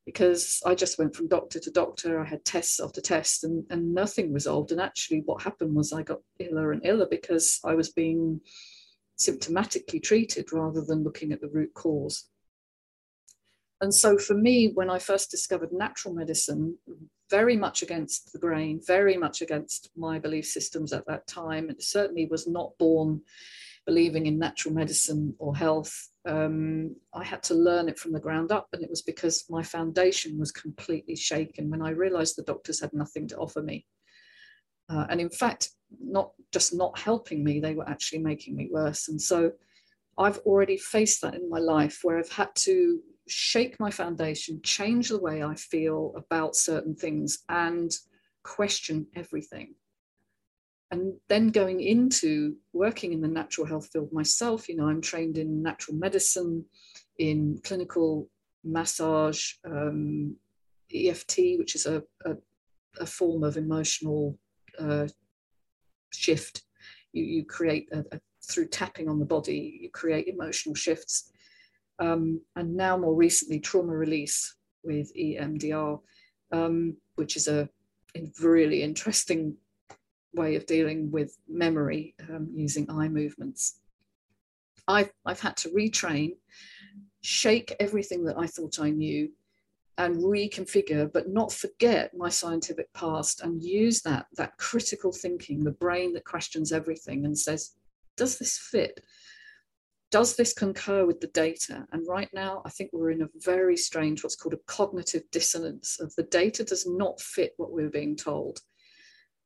because 0.05 0.61
I 0.65 0.73
just 0.73 0.97
went 0.97 1.15
from 1.15 1.27
doctor 1.27 1.59
to 1.59 1.71
doctor. 1.71 2.19
I 2.19 2.25
had 2.25 2.45
tests 2.45 2.79
after 2.79 3.01
tests 3.01 3.43
and, 3.43 3.65
and 3.69 3.93
nothing 3.93 4.31
resolved. 4.31 4.71
And 4.71 4.79
actually, 4.79 5.23
what 5.25 5.43
happened 5.43 5.75
was 5.75 5.91
I 5.91 6.03
got 6.03 6.21
iller 6.39 6.71
and 6.71 6.85
iller 6.85 7.07
because 7.09 7.59
I 7.65 7.75
was 7.75 7.91
being 7.91 8.39
symptomatically 9.19 10.01
treated 10.01 10.53
rather 10.53 10.81
than 10.81 11.03
looking 11.03 11.31
at 11.33 11.41
the 11.41 11.49
root 11.49 11.73
cause. 11.73 12.29
And 13.81 13.93
so, 13.93 14.17
for 14.17 14.33
me, 14.33 14.71
when 14.73 14.89
I 14.89 14.99
first 14.99 15.31
discovered 15.31 15.71
natural 15.71 16.13
medicine, 16.13 16.77
very 17.29 17.55
much 17.55 17.81
against 17.81 18.33
the 18.33 18.39
grain, 18.39 18.81
very 18.85 19.15
much 19.15 19.41
against 19.41 19.89
my 19.95 20.19
belief 20.19 20.45
systems 20.45 20.91
at 20.91 21.05
that 21.07 21.27
time, 21.27 21.69
it 21.69 21.81
certainly 21.81 22.25
was 22.25 22.47
not 22.47 22.77
born 22.77 23.21
believing 23.89 24.27
in 24.27 24.37
natural 24.37 24.73
medicine 24.73 25.33
or 25.39 25.55
health, 25.55 26.09
um, 26.27 26.95
I 27.11 27.23
had 27.23 27.41
to 27.43 27.55
learn 27.55 27.89
it 27.89 27.97
from 27.97 28.11
the 28.11 28.19
ground 28.19 28.51
up. 28.51 28.67
And 28.71 28.83
it 28.83 28.89
was 28.89 29.01
because 29.01 29.45
my 29.49 29.63
foundation 29.63 30.37
was 30.37 30.51
completely 30.51 31.15
shaken 31.15 31.71
when 31.71 31.81
I 31.81 31.89
realized 31.89 32.35
the 32.35 32.43
doctors 32.43 32.79
had 32.81 32.93
nothing 32.93 33.27
to 33.29 33.37
offer 33.37 33.63
me. 33.63 33.87
Uh, 34.89 35.07
and 35.09 35.19
in 35.19 35.29
fact, 35.29 35.69
not 35.99 36.33
just 36.51 36.71
not 36.71 36.99
helping 36.99 37.43
me, 37.43 37.59
they 37.59 37.73
were 37.73 37.89
actually 37.89 38.19
making 38.19 38.55
me 38.55 38.69
worse. 38.71 39.07
And 39.07 39.19
so 39.19 39.51
I've 40.19 40.37
already 40.39 40.77
faced 40.77 41.21
that 41.21 41.33
in 41.33 41.49
my 41.49 41.59
life 41.59 42.01
where 42.03 42.19
I've 42.19 42.31
had 42.31 42.49
to 42.67 42.99
shake 43.29 43.79
my 43.79 43.91
foundation, 43.91 44.61
change 44.63 45.09
the 45.09 45.19
way 45.19 45.43
I 45.43 45.55
feel 45.55 46.13
about 46.15 46.55
certain 46.55 46.95
things, 46.95 47.39
and 47.49 47.91
question 48.43 49.07
everything 49.15 49.75
and 50.91 51.13
then 51.27 51.49
going 51.49 51.81
into 51.81 52.55
working 52.73 53.13
in 53.13 53.21
the 53.21 53.27
natural 53.27 53.67
health 53.67 53.89
field 53.91 54.11
myself, 54.11 54.67
you 54.67 54.75
know, 54.75 54.87
I'm 54.87 55.01
trained 55.01 55.37
in 55.37 55.61
natural 55.61 55.95
medicine, 55.95 56.65
in 57.19 57.59
clinical 57.63 58.27
massage, 58.63 59.53
um, 59.65 60.35
EFT, 60.93 61.37
which 61.57 61.75
is 61.75 61.85
a, 61.85 62.01
a, 62.25 62.33
a 62.99 63.05
form 63.05 63.43
of 63.43 63.55
emotional 63.55 64.37
uh, 64.79 65.07
shift. 66.11 66.63
You, 67.13 67.23
you 67.23 67.45
create 67.45 67.89
a, 67.91 67.99
a, 68.11 68.19
through 68.43 68.69
tapping 68.69 69.07
on 69.07 69.19
the 69.19 69.25
body, 69.25 69.79
you 69.81 69.91
create 69.91 70.27
emotional 70.27 70.73
shifts. 70.73 71.31
Um, 71.99 72.41
and 72.55 72.75
now, 72.75 72.97
more 72.97 73.13
recently, 73.13 73.59
trauma 73.59 73.95
release 73.95 74.55
with 74.83 75.11
EMDR, 75.15 75.99
um, 76.51 76.95
which 77.15 77.35
is 77.35 77.47
a, 77.47 77.69
a 78.15 78.31
really 78.41 78.81
interesting 78.83 79.55
way 80.33 80.55
of 80.55 80.65
dealing 80.65 81.11
with 81.11 81.37
memory 81.47 82.15
um, 82.29 82.49
using 82.53 82.89
eye 82.89 83.09
movements. 83.09 83.79
I've, 84.87 85.11
I've 85.25 85.39
had 85.39 85.57
to 85.57 85.69
retrain, 85.69 86.31
shake 87.21 87.75
everything 87.79 88.23
that 88.25 88.37
I 88.37 88.47
thought 88.47 88.79
I 88.79 88.89
knew, 88.89 89.29
and 89.97 90.15
reconfigure, 90.23 91.11
but 91.11 91.27
not 91.27 91.51
forget 91.51 92.15
my 92.15 92.29
scientific 92.29 92.91
past 92.93 93.41
and 93.41 93.61
use 93.61 94.01
that, 94.01 94.27
that 94.37 94.57
critical 94.57 95.11
thinking, 95.11 95.63
the 95.63 95.71
brain 95.71 96.13
that 96.13 96.23
questions 96.23 96.71
everything 96.71 97.25
and 97.25 97.37
says, 97.37 97.75
does 98.15 98.39
this 98.39 98.57
fit? 98.57 99.01
Does 100.11 100.35
this 100.35 100.53
concur 100.53 101.05
with 101.05 101.19
the 101.19 101.27
data? 101.27 101.85
And 101.91 102.07
right 102.07 102.29
now, 102.33 102.63
I 102.65 102.69
think 102.69 102.89
we're 102.91 103.11
in 103.11 103.21
a 103.21 103.29
very 103.35 103.77
strange, 103.77 104.23
what's 104.23 104.35
called 104.35 104.55
a 104.55 104.65
cognitive 104.65 105.23
dissonance 105.31 105.99
of 105.99 106.13
the 106.15 106.23
data 106.23 106.63
does 106.63 106.87
not 106.87 107.21
fit 107.21 107.53
what 107.57 107.71
we're 107.71 107.91
being 107.91 108.15
told. 108.15 108.59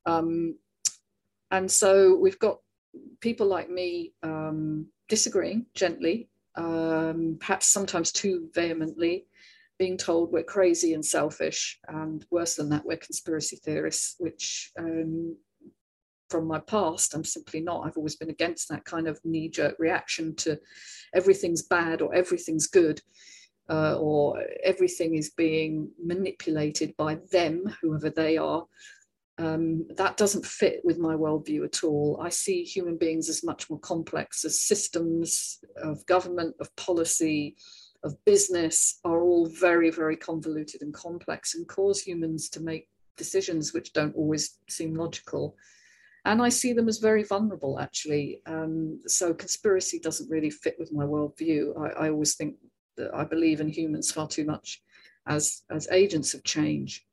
Um, 0.05 0.57
and 1.51 1.69
so 1.69 2.15
we've 2.15 2.39
got 2.39 2.59
people 3.19 3.47
like 3.47 3.69
me 3.69 4.13
um, 4.23 4.87
disagreeing 5.09 5.65
gently, 5.75 6.29
um, 6.55 7.37
perhaps 7.39 7.67
sometimes 7.67 8.11
too 8.11 8.49
vehemently, 8.53 9.27
being 9.79 9.97
told 9.97 10.31
we're 10.31 10.43
crazy 10.43 10.93
and 10.93 11.05
selfish, 11.05 11.79
and 11.87 12.25
worse 12.31 12.55
than 12.55 12.69
that, 12.69 12.85
we're 12.85 12.97
conspiracy 12.97 13.57
theorists, 13.57 14.15
which 14.19 14.71
um, 14.79 15.35
from 16.33 16.47
my 16.47 16.59
past, 16.59 17.13
I'm 17.13 17.23
simply 17.23 17.61
not. 17.61 17.85
I've 17.85 17.95
always 17.97 18.15
been 18.15 18.31
against 18.31 18.69
that 18.69 18.85
kind 18.85 19.07
of 19.07 19.19
knee 19.23 19.49
jerk 19.49 19.75
reaction 19.77 20.35
to 20.37 20.59
everything's 21.13 21.61
bad 21.61 22.01
or 22.01 22.13
everything's 22.15 22.65
good. 22.65 22.99
Uh, 23.69 23.95
or 23.97 24.43
everything 24.65 25.15
is 25.15 25.29
being 25.37 25.89
manipulated 26.03 26.93
by 26.97 27.17
them, 27.31 27.63
whoever 27.81 28.09
they 28.09 28.35
are, 28.35 28.65
um, 29.37 29.87
that 29.95 30.17
doesn't 30.17 30.45
fit 30.45 30.81
with 30.83 30.97
my 30.97 31.15
worldview 31.15 31.63
at 31.63 31.83
all. 31.83 32.19
I 32.21 32.29
see 32.29 32.63
human 32.63 32.97
beings 32.97 33.29
as 33.29 33.43
much 33.43 33.69
more 33.69 33.79
complex, 33.79 34.43
as 34.43 34.61
systems 34.61 35.59
of 35.77 36.05
government, 36.07 36.55
of 36.59 36.75
policy, 36.75 37.55
of 38.03 38.13
business 38.25 38.99
are 39.05 39.23
all 39.23 39.47
very, 39.47 39.89
very 39.89 40.17
convoluted 40.17 40.81
and 40.81 40.93
complex 40.93 41.55
and 41.55 41.67
cause 41.67 42.01
humans 42.01 42.49
to 42.49 42.59
make 42.59 42.89
decisions 43.17 43.73
which 43.73 43.93
don't 43.93 44.15
always 44.15 44.57
seem 44.69 44.93
logical. 44.93 45.55
And 46.25 46.41
I 46.41 46.49
see 46.49 46.73
them 46.73 46.87
as 46.87 46.99
very 46.99 47.23
vulnerable, 47.23 47.79
actually. 47.79 48.41
Um, 48.45 48.99
so 49.07 49.33
conspiracy 49.33 49.99
doesn't 49.99 50.29
really 50.29 50.49
fit 50.49 50.75
with 50.79 50.93
my 50.93 51.03
worldview. 51.03 51.77
I, 51.77 52.05
I 52.05 52.09
always 52.09 52.35
think 52.35 52.55
that 52.97 53.13
I 53.13 53.25
believe 53.25 53.59
in 53.59 53.67
humans 53.67 54.11
far 54.11 54.27
too 54.27 54.45
much 54.45 54.81
as, 55.27 55.63
as 55.69 55.87
agents 55.91 56.33
of 56.33 56.43
change. 56.43 57.05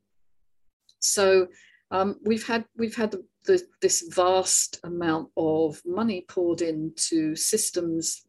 So 1.00 1.48
um, 1.90 2.16
we've 2.24 2.46
had 2.46 2.64
we've 2.76 2.94
had 2.94 3.10
the, 3.10 3.24
the, 3.46 3.62
this 3.82 4.04
vast 4.14 4.78
amount 4.84 5.30
of 5.36 5.80
money 5.84 6.24
poured 6.28 6.62
into 6.62 7.34
systems, 7.34 8.26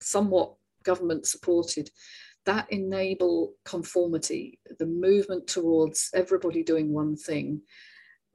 somewhat 0.00 0.54
government 0.82 1.26
supported, 1.26 1.90
that 2.44 2.70
enable 2.70 3.54
conformity, 3.64 4.58
the 4.78 4.86
movement 4.86 5.46
towards 5.46 6.10
everybody 6.14 6.62
doing 6.62 6.92
one 6.92 7.16
thing, 7.16 7.60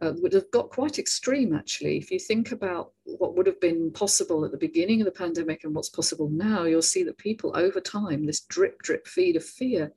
uh, 0.01 0.13
would 0.17 0.33
have 0.33 0.49
got 0.51 0.69
quite 0.69 0.97
extreme 0.97 1.53
actually. 1.53 1.97
If 1.97 2.11
you 2.11 2.19
think 2.19 2.51
about 2.51 2.93
what 3.03 3.35
would 3.35 3.47
have 3.47 3.59
been 3.59 3.91
possible 3.91 4.45
at 4.45 4.51
the 4.51 4.57
beginning 4.57 5.01
of 5.01 5.05
the 5.05 5.11
pandemic 5.11 5.63
and 5.63 5.75
what's 5.75 5.89
possible 5.89 6.29
now, 6.29 6.63
you'll 6.63 6.81
see 6.81 7.03
that 7.03 7.17
people 7.17 7.51
over 7.55 7.81
time, 7.81 8.25
this 8.25 8.41
drip, 8.41 8.81
drip 8.81 9.07
feed 9.07 9.35
of 9.35 9.43
fear, 9.43 9.91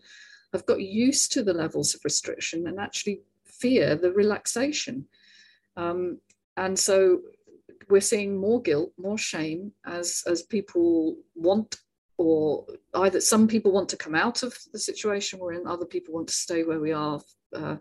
have 0.52 0.66
got 0.66 0.80
used 0.80 1.32
to 1.32 1.42
the 1.42 1.54
levels 1.54 1.94
of 1.94 2.04
restriction 2.04 2.66
and 2.66 2.78
actually 2.78 3.23
fear 3.47 3.94
the 3.94 4.12
relaxation. 4.12 5.06
Um, 5.76 6.18
and 6.56 6.78
so 6.78 7.21
we're 7.88 8.00
seeing 8.00 8.37
more 8.37 8.61
guilt, 8.61 8.92
more 8.99 9.18
shame 9.18 9.73
as, 9.87 10.25
as 10.26 10.42
people 10.42 11.16
want 11.35 11.76
or 12.18 12.66
either 12.94 13.21
some 13.21 13.49
people 13.49 13.73
want 13.73 13.88
to 13.88 13.97
come 13.97 14.14
out 14.14 14.42
of 14.42 14.56
the 14.73 14.78
situation 14.78 15.38
we're 15.38 15.54
in, 15.54 15.66
other 15.66 15.87
people 15.87 16.14
want 16.14 16.28
to 16.28 16.35
stay 16.35 16.62
where 16.62 16.78
we 16.78 16.92
are. 16.92 17.21
Uh, 17.54 17.76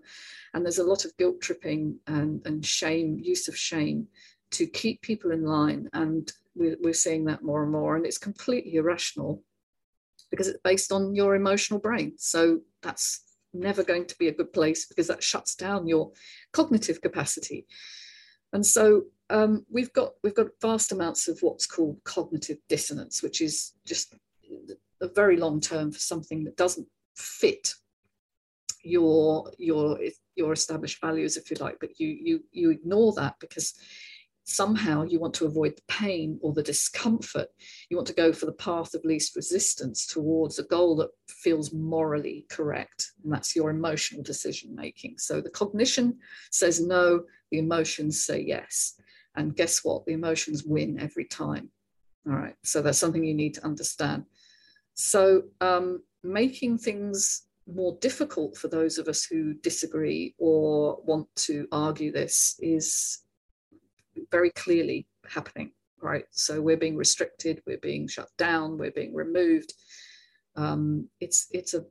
and 0.53 0.65
there's 0.65 0.79
a 0.79 0.83
lot 0.83 1.05
of 1.05 1.15
guilt 1.17 1.41
tripping 1.41 1.97
and, 2.07 2.41
and 2.45 2.65
shame, 2.65 3.19
use 3.21 3.47
of 3.47 3.57
shame 3.57 4.07
to 4.51 4.65
keep 4.67 5.01
people 5.01 5.31
in 5.31 5.43
line. 5.43 5.89
And 5.93 6.31
we're, 6.55 6.77
we're 6.81 6.93
seeing 6.93 7.25
that 7.25 7.43
more 7.43 7.63
and 7.63 7.71
more. 7.71 7.95
And 7.95 8.05
it's 8.05 8.17
completely 8.17 8.75
irrational 8.75 9.43
because 10.29 10.47
it's 10.47 10.59
based 10.63 10.91
on 10.91 11.15
your 11.15 11.35
emotional 11.35 11.79
brain. 11.79 12.13
So 12.17 12.61
that's 12.81 13.21
never 13.53 13.83
going 13.83 14.05
to 14.05 14.17
be 14.17 14.27
a 14.27 14.33
good 14.33 14.53
place 14.53 14.85
because 14.85 15.07
that 15.07 15.23
shuts 15.23 15.55
down 15.55 15.87
your 15.87 16.11
cognitive 16.53 17.01
capacity. 17.01 17.67
And 18.53 18.65
so 18.65 19.03
um, 19.29 19.65
we've 19.69 19.93
got 19.93 20.13
we've 20.23 20.35
got 20.35 20.47
vast 20.61 20.91
amounts 20.91 21.27
of 21.27 21.39
what's 21.41 21.65
called 21.65 21.97
cognitive 22.03 22.57
dissonance, 22.67 23.23
which 23.23 23.41
is 23.41 23.73
just 23.85 24.13
a 25.01 25.07
very 25.07 25.37
long 25.37 25.59
term 25.59 25.91
for 25.91 25.99
something 25.99 26.43
that 26.43 26.57
doesn't 26.57 26.87
fit 27.15 27.73
your 28.83 29.51
your 29.57 29.99
your 30.35 30.53
established 30.53 31.01
values, 31.01 31.37
if 31.37 31.49
you 31.49 31.57
like, 31.59 31.77
but 31.79 31.99
you 31.99 32.07
you 32.07 32.43
you 32.51 32.71
ignore 32.71 33.13
that 33.13 33.35
because 33.39 33.73
somehow 34.43 35.03
you 35.03 35.19
want 35.19 35.33
to 35.35 35.45
avoid 35.45 35.75
the 35.75 35.81
pain 35.87 36.39
or 36.41 36.53
the 36.53 36.63
discomfort. 36.63 37.47
You 37.89 37.97
want 37.97 38.07
to 38.07 38.13
go 38.13 38.33
for 38.33 38.45
the 38.45 38.53
path 38.53 38.93
of 38.93 39.05
least 39.05 39.35
resistance 39.35 40.05
towards 40.05 40.59
a 40.59 40.63
goal 40.63 40.95
that 40.97 41.09
feels 41.27 41.73
morally 41.73 42.45
correct. 42.49 43.11
And 43.23 43.31
that's 43.31 43.55
your 43.55 43.69
emotional 43.69 44.23
decision 44.23 44.75
making. 44.75 45.17
So 45.19 45.41
the 45.41 45.49
cognition 45.49 46.17
says 46.51 46.81
no, 46.85 47.23
the 47.51 47.59
emotions 47.59 48.25
say 48.25 48.41
yes. 48.41 48.95
And 49.35 49.55
guess 49.55 49.83
what? 49.83 50.05
The 50.05 50.13
emotions 50.13 50.63
win 50.65 50.99
every 50.99 51.25
time. 51.25 51.69
All 52.27 52.35
right. 52.35 52.55
So 52.63 52.81
that's 52.81 52.97
something 52.97 53.23
you 53.23 53.33
need 53.33 53.53
to 53.55 53.65
understand. 53.65 54.25
So 54.93 55.43
um, 55.61 56.03
making 56.23 56.79
things 56.79 57.43
more 57.67 57.97
difficult 58.01 58.57
for 58.57 58.67
those 58.67 58.97
of 58.97 59.07
us 59.07 59.23
who 59.23 59.53
disagree 59.55 60.35
or 60.37 60.99
want 61.03 61.27
to 61.35 61.67
argue 61.71 62.11
this 62.11 62.55
is 62.59 63.19
very 64.31 64.51
clearly 64.51 65.07
happening, 65.27 65.71
right? 66.01 66.25
So 66.31 66.61
we're 66.61 66.77
being 66.77 66.97
restricted, 66.97 67.61
we're 67.65 67.77
being 67.77 68.07
shut 68.07 68.29
down, 68.37 68.77
we're 68.77 68.91
being 68.91 69.13
removed. 69.13 69.73
Um, 70.55 71.07
it's 71.19 71.47
it's 71.51 71.73
a, 71.73 71.85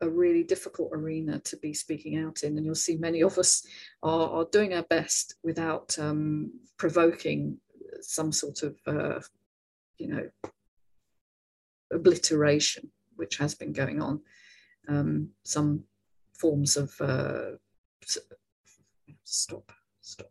a 0.00 0.08
really 0.08 0.42
difficult 0.42 0.90
arena 0.92 1.40
to 1.40 1.56
be 1.58 1.74
speaking 1.74 2.18
out 2.18 2.42
in, 2.42 2.56
and 2.56 2.64
you'll 2.64 2.74
see 2.74 2.96
many 2.96 3.22
of 3.22 3.38
us 3.38 3.66
are, 4.02 4.28
are 4.30 4.46
doing 4.52 4.74
our 4.74 4.84
best 4.84 5.36
without 5.42 5.98
um, 5.98 6.52
provoking 6.78 7.58
some 8.00 8.32
sort 8.32 8.62
of 8.62 8.76
uh, 8.86 9.20
you 9.98 10.08
know 10.08 10.28
obliteration, 11.92 12.90
which 13.16 13.36
has 13.36 13.54
been 13.54 13.72
going 13.72 14.00
on. 14.00 14.20
Um, 14.88 15.30
some 15.42 15.84
forms 16.32 16.76
of 16.76 16.92
uh, 17.00 17.56
stop, 19.24 19.72
stop. 20.00 20.30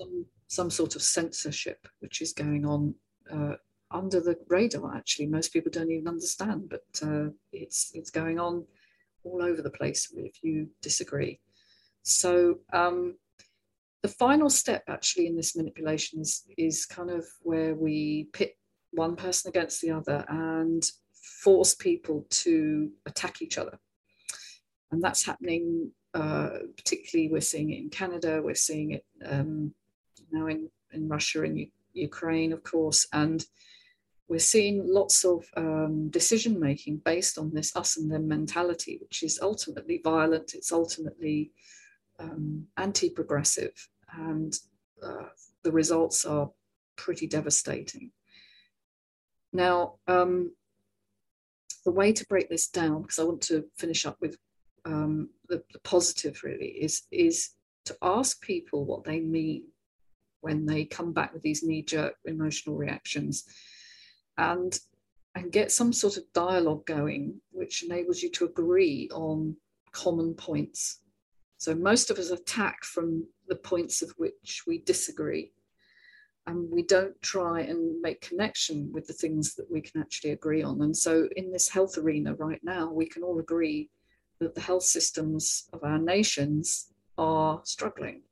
Some, 0.00 0.26
some 0.48 0.70
sort 0.70 0.96
of 0.96 1.02
censorship 1.02 1.86
which 2.00 2.22
is 2.22 2.32
going 2.32 2.64
on 2.64 2.94
uh, 3.30 3.56
under 3.90 4.20
the 4.20 4.36
radar. 4.48 4.96
Actually, 4.96 5.26
most 5.26 5.52
people 5.52 5.70
don't 5.70 5.90
even 5.90 6.08
understand, 6.08 6.70
but 6.70 7.06
uh, 7.06 7.28
it's 7.52 7.92
it's 7.94 8.10
going 8.10 8.38
on 8.38 8.64
all 9.24 9.42
over 9.42 9.62
the 9.62 9.70
place 9.70 10.12
if 10.16 10.42
you 10.42 10.68
disagree. 10.80 11.40
So 12.02 12.60
um, 12.72 13.16
the 14.02 14.08
final 14.08 14.48
step 14.48 14.84
actually 14.88 15.26
in 15.26 15.36
this 15.36 15.56
manipulation 15.56 16.20
is, 16.20 16.44
is 16.56 16.86
kind 16.86 17.10
of 17.10 17.24
where 17.42 17.74
we 17.74 18.28
pit 18.32 18.56
one 18.92 19.14
person 19.16 19.48
against 19.48 19.80
the 19.80 19.90
other 19.90 20.24
and 20.28 20.82
force 21.42 21.74
people 21.74 22.26
to 22.30 22.90
attack 23.06 23.42
each 23.42 23.58
other. 23.58 23.78
And 24.90 25.02
that's 25.02 25.24
happening, 25.24 25.92
uh, 26.14 26.50
particularly 26.76 27.30
we're 27.30 27.40
seeing 27.40 27.70
it 27.70 27.78
in 27.78 27.90
Canada, 27.90 28.40
we're 28.42 28.54
seeing 28.54 28.92
it 28.92 29.04
um, 29.24 29.74
now 30.32 30.46
in, 30.46 30.70
in 30.92 31.08
Russia 31.08 31.42
and 31.42 31.58
U- 31.58 31.70
Ukraine, 31.92 32.52
of 32.52 32.62
course, 32.62 33.06
and 33.12 33.44
we're 34.28 34.38
seeing 34.38 34.82
lots 34.86 35.24
of 35.24 35.44
um, 35.56 36.08
decision 36.08 36.58
making 36.58 36.98
based 36.98 37.36
on 37.36 37.52
this 37.52 37.74
us 37.74 37.96
and 37.96 38.10
them 38.10 38.28
mentality, 38.28 38.98
which 39.00 39.22
is 39.22 39.40
ultimately 39.42 40.00
violent, 40.02 40.54
it's 40.54 40.72
ultimately 40.72 41.50
um, 42.20 42.66
anti 42.76 43.10
progressive, 43.10 43.88
and 44.12 44.54
uh, 45.02 45.28
the 45.62 45.72
results 45.72 46.24
are 46.24 46.50
pretty 46.96 47.26
devastating. 47.26 48.10
Now, 49.52 49.94
um, 50.06 50.52
the 51.84 51.92
way 51.92 52.12
to 52.12 52.26
break 52.26 52.48
this 52.48 52.68
down, 52.68 53.02
because 53.02 53.18
I 53.18 53.24
want 53.24 53.40
to 53.42 53.64
finish 53.76 54.06
up 54.06 54.16
with 54.20 54.36
um, 54.84 55.30
the, 55.48 55.62
the 55.72 55.80
positive 55.80 56.40
really, 56.44 56.68
is, 56.68 57.02
is 57.10 57.50
to 57.86 57.96
ask 58.02 58.40
people 58.42 58.84
what 58.84 59.04
they 59.04 59.20
mean 59.20 59.64
when 60.40 60.66
they 60.66 60.84
come 60.84 61.12
back 61.12 61.32
with 61.32 61.42
these 61.42 61.62
knee 61.62 61.82
jerk 61.82 62.14
emotional 62.24 62.76
reactions 62.76 63.44
and 64.38 64.78
and 65.34 65.52
get 65.52 65.70
some 65.70 65.92
sort 65.92 66.16
of 66.16 66.24
dialogue 66.32 66.84
going 66.86 67.40
which 67.52 67.82
enables 67.82 68.22
you 68.22 68.30
to 68.30 68.46
agree 68.46 69.08
on 69.12 69.54
common 69.92 70.34
points 70.34 70.99
so 71.60 71.74
most 71.74 72.10
of 72.10 72.16
us 72.16 72.30
attack 72.30 72.84
from 72.84 73.26
the 73.48 73.54
points 73.54 74.00
of 74.00 74.10
which 74.16 74.62
we 74.66 74.78
disagree. 74.78 75.52
And 76.46 76.72
we 76.72 76.82
don't 76.82 77.20
try 77.20 77.60
and 77.60 78.00
make 78.00 78.22
connection 78.22 78.90
with 78.94 79.06
the 79.06 79.12
things 79.12 79.56
that 79.56 79.70
we 79.70 79.82
can 79.82 80.00
actually 80.00 80.30
agree 80.30 80.62
on. 80.62 80.80
And 80.80 80.96
so 80.96 81.28
in 81.36 81.52
this 81.52 81.68
health 81.68 81.98
arena 81.98 82.34
right 82.34 82.60
now, 82.62 82.90
we 82.90 83.04
can 83.04 83.22
all 83.22 83.40
agree 83.40 83.90
that 84.38 84.54
the 84.54 84.60
health 84.62 84.84
systems 84.84 85.68
of 85.74 85.84
our 85.84 85.98
nations 85.98 86.94
are 87.18 87.60
struggling, 87.64 88.22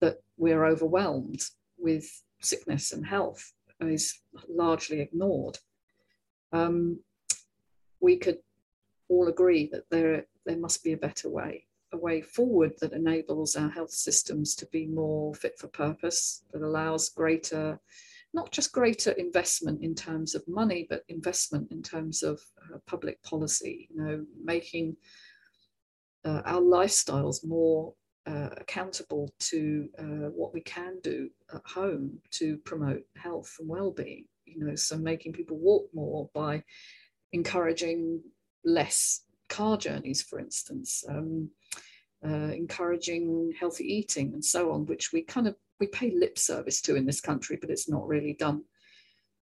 that 0.00 0.18
we're 0.36 0.64
overwhelmed 0.64 1.42
with 1.76 2.08
sickness 2.40 2.92
and 2.92 3.04
health 3.04 3.52
is 3.80 4.20
largely 4.48 5.00
ignored. 5.00 5.58
Um, 6.52 7.00
we 7.98 8.16
could 8.16 8.38
all 9.08 9.26
agree 9.26 9.68
that 9.72 9.90
there, 9.90 10.26
there 10.46 10.56
must 10.56 10.84
be 10.84 10.92
a 10.92 10.96
better 10.96 11.28
way 11.28 11.66
a 11.92 11.96
way 11.96 12.20
forward 12.20 12.72
that 12.80 12.92
enables 12.92 13.56
our 13.56 13.68
health 13.68 13.90
systems 13.90 14.54
to 14.56 14.66
be 14.66 14.86
more 14.86 15.34
fit 15.34 15.58
for 15.58 15.68
purpose, 15.68 16.44
that 16.52 16.62
allows 16.62 17.10
greater, 17.10 17.80
not 18.32 18.50
just 18.50 18.72
greater 18.72 19.12
investment 19.12 19.82
in 19.82 19.94
terms 19.94 20.34
of 20.34 20.46
money, 20.48 20.86
but 20.88 21.04
investment 21.08 21.70
in 21.70 21.82
terms 21.82 22.22
of 22.22 22.40
uh, 22.72 22.78
public 22.86 23.22
policy, 23.22 23.88
you 23.90 24.02
know, 24.02 24.24
making 24.42 24.96
uh, 26.24 26.42
our 26.44 26.60
lifestyles 26.60 27.44
more 27.44 27.94
uh, 28.26 28.50
accountable 28.56 29.28
to 29.40 29.88
uh, 29.98 30.30
what 30.30 30.54
we 30.54 30.60
can 30.60 30.98
do 31.02 31.28
at 31.52 31.62
home 31.66 32.18
to 32.30 32.56
promote 32.58 33.02
health 33.16 33.56
and 33.58 33.68
well-being 33.68 34.24
you 34.44 34.64
know 34.64 34.74
so 34.74 34.96
making 34.96 35.32
people 35.32 35.58
walk 35.58 35.88
more 35.92 36.28
by 36.34 36.62
encouraging 37.32 38.20
less 38.64 39.24
car 39.56 39.76
journeys 39.76 40.22
for 40.22 40.38
instance 40.38 41.04
um, 41.08 41.50
uh, 42.24 42.52
encouraging 42.52 43.52
healthy 43.58 43.84
eating 43.84 44.32
and 44.32 44.44
so 44.44 44.70
on, 44.72 44.86
which 44.86 45.12
we 45.12 45.22
kind 45.22 45.48
of 45.48 45.56
we 45.80 45.86
pay 45.88 46.12
lip 46.14 46.38
service 46.38 46.80
to 46.82 46.94
in 46.94 47.06
this 47.06 47.20
country, 47.20 47.58
but 47.60 47.70
it's 47.70 47.88
not 47.88 48.06
really 48.06 48.34
done. 48.34 48.62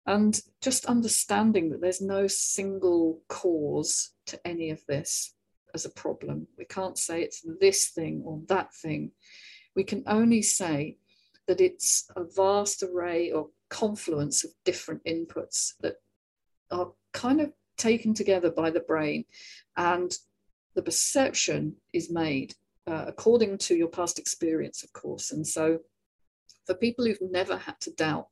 And 0.06 0.40
just 0.60 0.86
understanding 0.86 1.70
that 1.70 1.80
there's 1.80 2.00
no 2.00 2.26
single 2.26 3.20
cause 3.28 4.10
to 4.26 4.40
any 4.44 4.70
of 4.70 4.84
this 4.88 5.34
as 5.74 5.84
a 5.84 5.90
problem. 5.90 6.48
We 6.58 6.64
can't 6.64 6.98
say 6.98 7.22
it's 7.22 7.44
this 7.60 7.88
thing 7.88 8.22
or 8.24 8.40
that 8.48 8.74
thing. 8.74 9.12
We 9.76 9.84
can 9.84 10.02
only 10.06 10.42
say 10.42 10.98
that 11.46 11.60
it's 11.60 12.08
a 12.16 12.24
vast 12.24 12.82
array 12.82 13.30
or 13.30 13.50
confluence 13.68 14.42
of 14.42 14.50
different 14.64 15.04
inputs 15.04 15.74
that 15.80 15.96
are 16.70 16.92
kind 17.12 17.40
of 17.40 17.52
taken 17.76 18.14
together 18.14 18.50
by 18.50 18.70
the 18.70 18.80
brain 18.80 19.24
and 19.76 20.18
the 20.74 20.82
perception 20.82 21.74
is 21.92 22.10
made 22.10 22.54
uh, 22.86 23.04
according 23.06 23.58
to 23.58 23.74
your 23.74 23.88
past 23.88 24.18
experience 24.18 24.82
of 24.82 24.92
course. 24.92 25.32
And 25.32 25.46
so 25.46 25.80
for 26.66 26.74
people 26.74 27.04
who've 27.04 27.18
never 27.30 27.56
had 27.56 27.80
to 27.80 27.92
doubt 27.92 28.28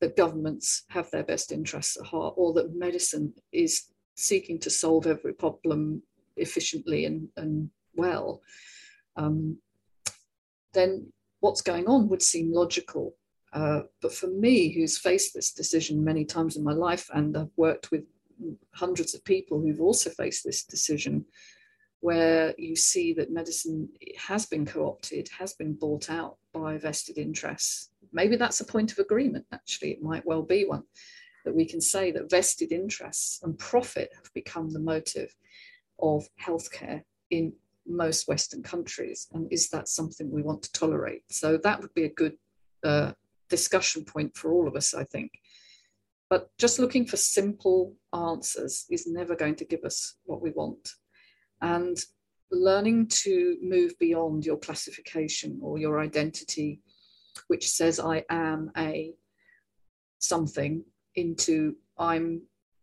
that 0.00 0.16
governments 0.16 0.84
have 0.90 1.10
their 1.10 1.24
best 1.24 1.50
interests 1.50 1.96
at 1.98 2.06
heart 2.06 2.34
or 2.36 2.52
that 2.54 2.74
medicine 2.74 3.34
is 3.52 3.86
seeking 4.14 4.58
to 4.60 4.70
solve 4.70 5.06
every 5.06 5.32
problem 5.32 6.02
efficiently 6.36 7.04
and, 7.04 7.28
and 7.36 7.70
well 7.94 8.40
um, 9.16 9.58
then 10.72 11.12
what's 11.40 11.62
going 11.62 11.86
on 11.86 12.08
would 12.08 12.22
seem 12.22 12.52
logical. 12.52 13.16
Uh, 13.52 13.82
but 14.02 14.12
for 14.12 14.28
me, 14.28 14.72
who's 14.72 14.98
faced 14.98 15.34
this 15.34 15.52
decision 15.52 16.04
many 16.04 16.24
times 16.24 16.56
in 16.56 16.64
my 16.64 16.72
life, 16.72 17.08
and 17.14 17.36
I've 17.36 17.50
worked 17.56 17.90
with 17.90 18.04
hundreds 18.74 19.14
of 19.14 19.24
people 19.24 19.60
who've 19.60 19.80
also 19.80 20.10
faced 20.10 20.44
this 20.44 20.64
decision, 20.64 21.24
where 22.00 22.54
you 22.58 22.76
see 22.76 23.12
that 23.14 23.32
medicine 23.32 23.88
has 24.16 24.46
been 24.46 24.64
co 24.64 24.86
opted, 24.86 25.28
has 25.38 25.54
been 25.54 25.74
bought 25.74 26.10
out 26.10 26.36
by 26.52 26.78
vested 26.78 27.18
interests. 27.18 27.90
Maybe 28.12 28.36
that's 28.36 28.60
a 28.60 28.64
point 28.64 28.92
of 28.92 28.98
agreement, 28.98 29.46
actually, 29.52 29.90
it 29.92 30.02
might 30.02 30.24
well 30.24 30.42
be 30.42 30.64
one 30.64 30.84
that 31.44 31.54
we 31.54 31.64
can 31.64 31.80
say 31.80 32.10
that 32.10 32.30
vested 32.30 32.72
interests 32.72 33.40
and 33.42 33.58
profit 33.58 34.10
have 34.14 34.30
become 34.34 34.70
the 34.70 34.78
motive 34.78 35.34
of 35.98 36.28
healthcare 36.38 37.02
in 37.30 37.52
most 37.86 38.28
Western 38.28 38.62
countries. 38.62 39.28
And 39.32 39.50
is 39.50 39.70
that 39.70 39.88
something 39.88 40.30
we 40.30 40.42
want 40.42 40.62
to 40.64 40.72
tolerate? 40.72 41.22
So 41.30 41.56
that 41.64 41.80
would 41.80 41.94
be 41.94 42.04
a 42.04 42.10
good 42.10 42.34
uh, 42.84 43.12
discussion 43.48 44.04
point 44.04 44.36
for 44.36 44.52
all 44.52 44.68
of 44.68 44.76
us, 44.76 44.92
I 44.92 45.04
think. 45.04 45.32
But 46.30 46.50
just 46.58 46.78
looking 46.78 47.06
for 47.06 47.16
simple 47.16 47.96
answers 48.14 48.84
is 48.90 49.06
never 49.06 49.34
going 49.34 49.56
to 49.56 49.64
give 49.64 49.84
us 49.84 50.16
what 50.24 50.42
we 50.42 50.50
want. 50.50 50.90
And 51.62 51.98
learning 52.50 53.08
to 53.08 53.56
move 53.62 53.98
beyond 53.98 54.44
your 54.44 54.58
classification 54.58 55.58
or 55.62 55.78
your 55.78 56.00
identity, 56.00 56.80
which 57.48 57.70
says 57.70 57.98
I 58.00 58.24
am 58.30 58.70
a 58.76 59.14
something, 60.18 60.84
into 61.14 61.76
I'm 61.98 62.42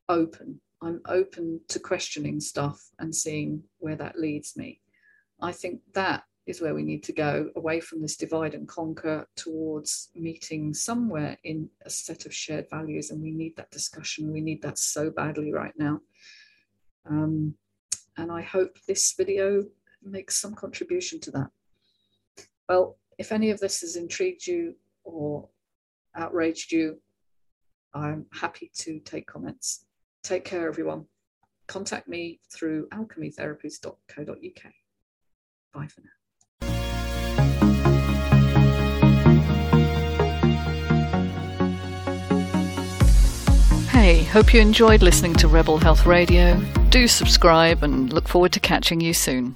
open. 0.09 0.59
I'm 0.81 1.01
open 1.07 1.61
to 1.69 1.79
questioning 1.79 2.39
stuff 2.39 2.81
and 2.99 3.15
seeing 3.15 3.63
where 3.79 3.95
that 3.95 4.19
leads 4.19 4.55
me. 4.57 4.81
I 5.41 5.51
think 5.51 5.81
that 5.93 6.23
is 6.45 6.61
where 6.61 6.75
we 6.75 6.83
need 6.83 7.03
to 7.03 7.13
go 7.13 7.49
away 7.55 7.79
from 7.79 8.01
this 8.01 8.17
divide 8.17 8.53
and 8.53 8.67
conquer 8.67 9.27
towards 9.35 10.09
meeting 10.15 10.73
somewhere 10.73 11.37
in 11.43 11.69
a 11.85 11.89
set 11.89 12.25
of 12.25 12.33
shared 12.33 12.69
values. 12.69 13.09
And 13.09 13.21
we 13.21 13.31
need 13.31 13.55
that 13.55 13.71
discussion. 13.71 14.31
We 14.31 14.41
need 14.41 14.61
that 14.61 14.77
so 14.77 15.09
badly 15.09 15.51
right 15.51 15.73
now. 15.77 16.01
Um, 17.09 17.55
and 18.17 18.31
I 18.31 18.41
hope 18.41 18.77
this 18.87 19.13
video 19.17 19.63
makes 20.03 20.37
some 20.37 20.53
contribution 20.53 21.19
to 21.21 21.31
that. 21.31 21.49
Well, 22.69 22.97
if 23.17 23.31
any 23.31 23.49
of 23.49 23.59
this 23.59 23.81
has 23.81 23.95
intrigued 23.95 24.45
you 24.45 24.75
or 25.03 25.49
outraged 26.15 26.71
you, 26.71 26.99
I'm 27.93 28.25
happy 28.33 28.71
to 28.75 28.99
take 28.99 29.25
comments. 29.25 29.85
Take 30.23 30.43
care, 30.43 30.67
everyone. 30.67 31.05
Contact 31.67 32.07
me 32.07 32.39
through 32.51 32.87
alchemytherapies.co.uk. 32.89 34.73
Bye 35.73 35.87
for 35.87 36.01
now. 36.01 36.14
Hey, 44.05 44.23
hope 44.23 44.53
you 44.53 44.61
enjoyed 44.61 45.01
listening 45.01 45.33
to 45.37 45.47
Rebel 45.47 45.79
Health 45.79 46.05
Radio. 46.05 46.61
Do 46.89 47.07
subscribe 47.07 47.81
and 47.81 48.13
look 48.13 48.27
forward 48.27 48.53
to 48.53 48.59
catching 48.59 49.01
you 49.01 49.15
soon. 49.15 49.55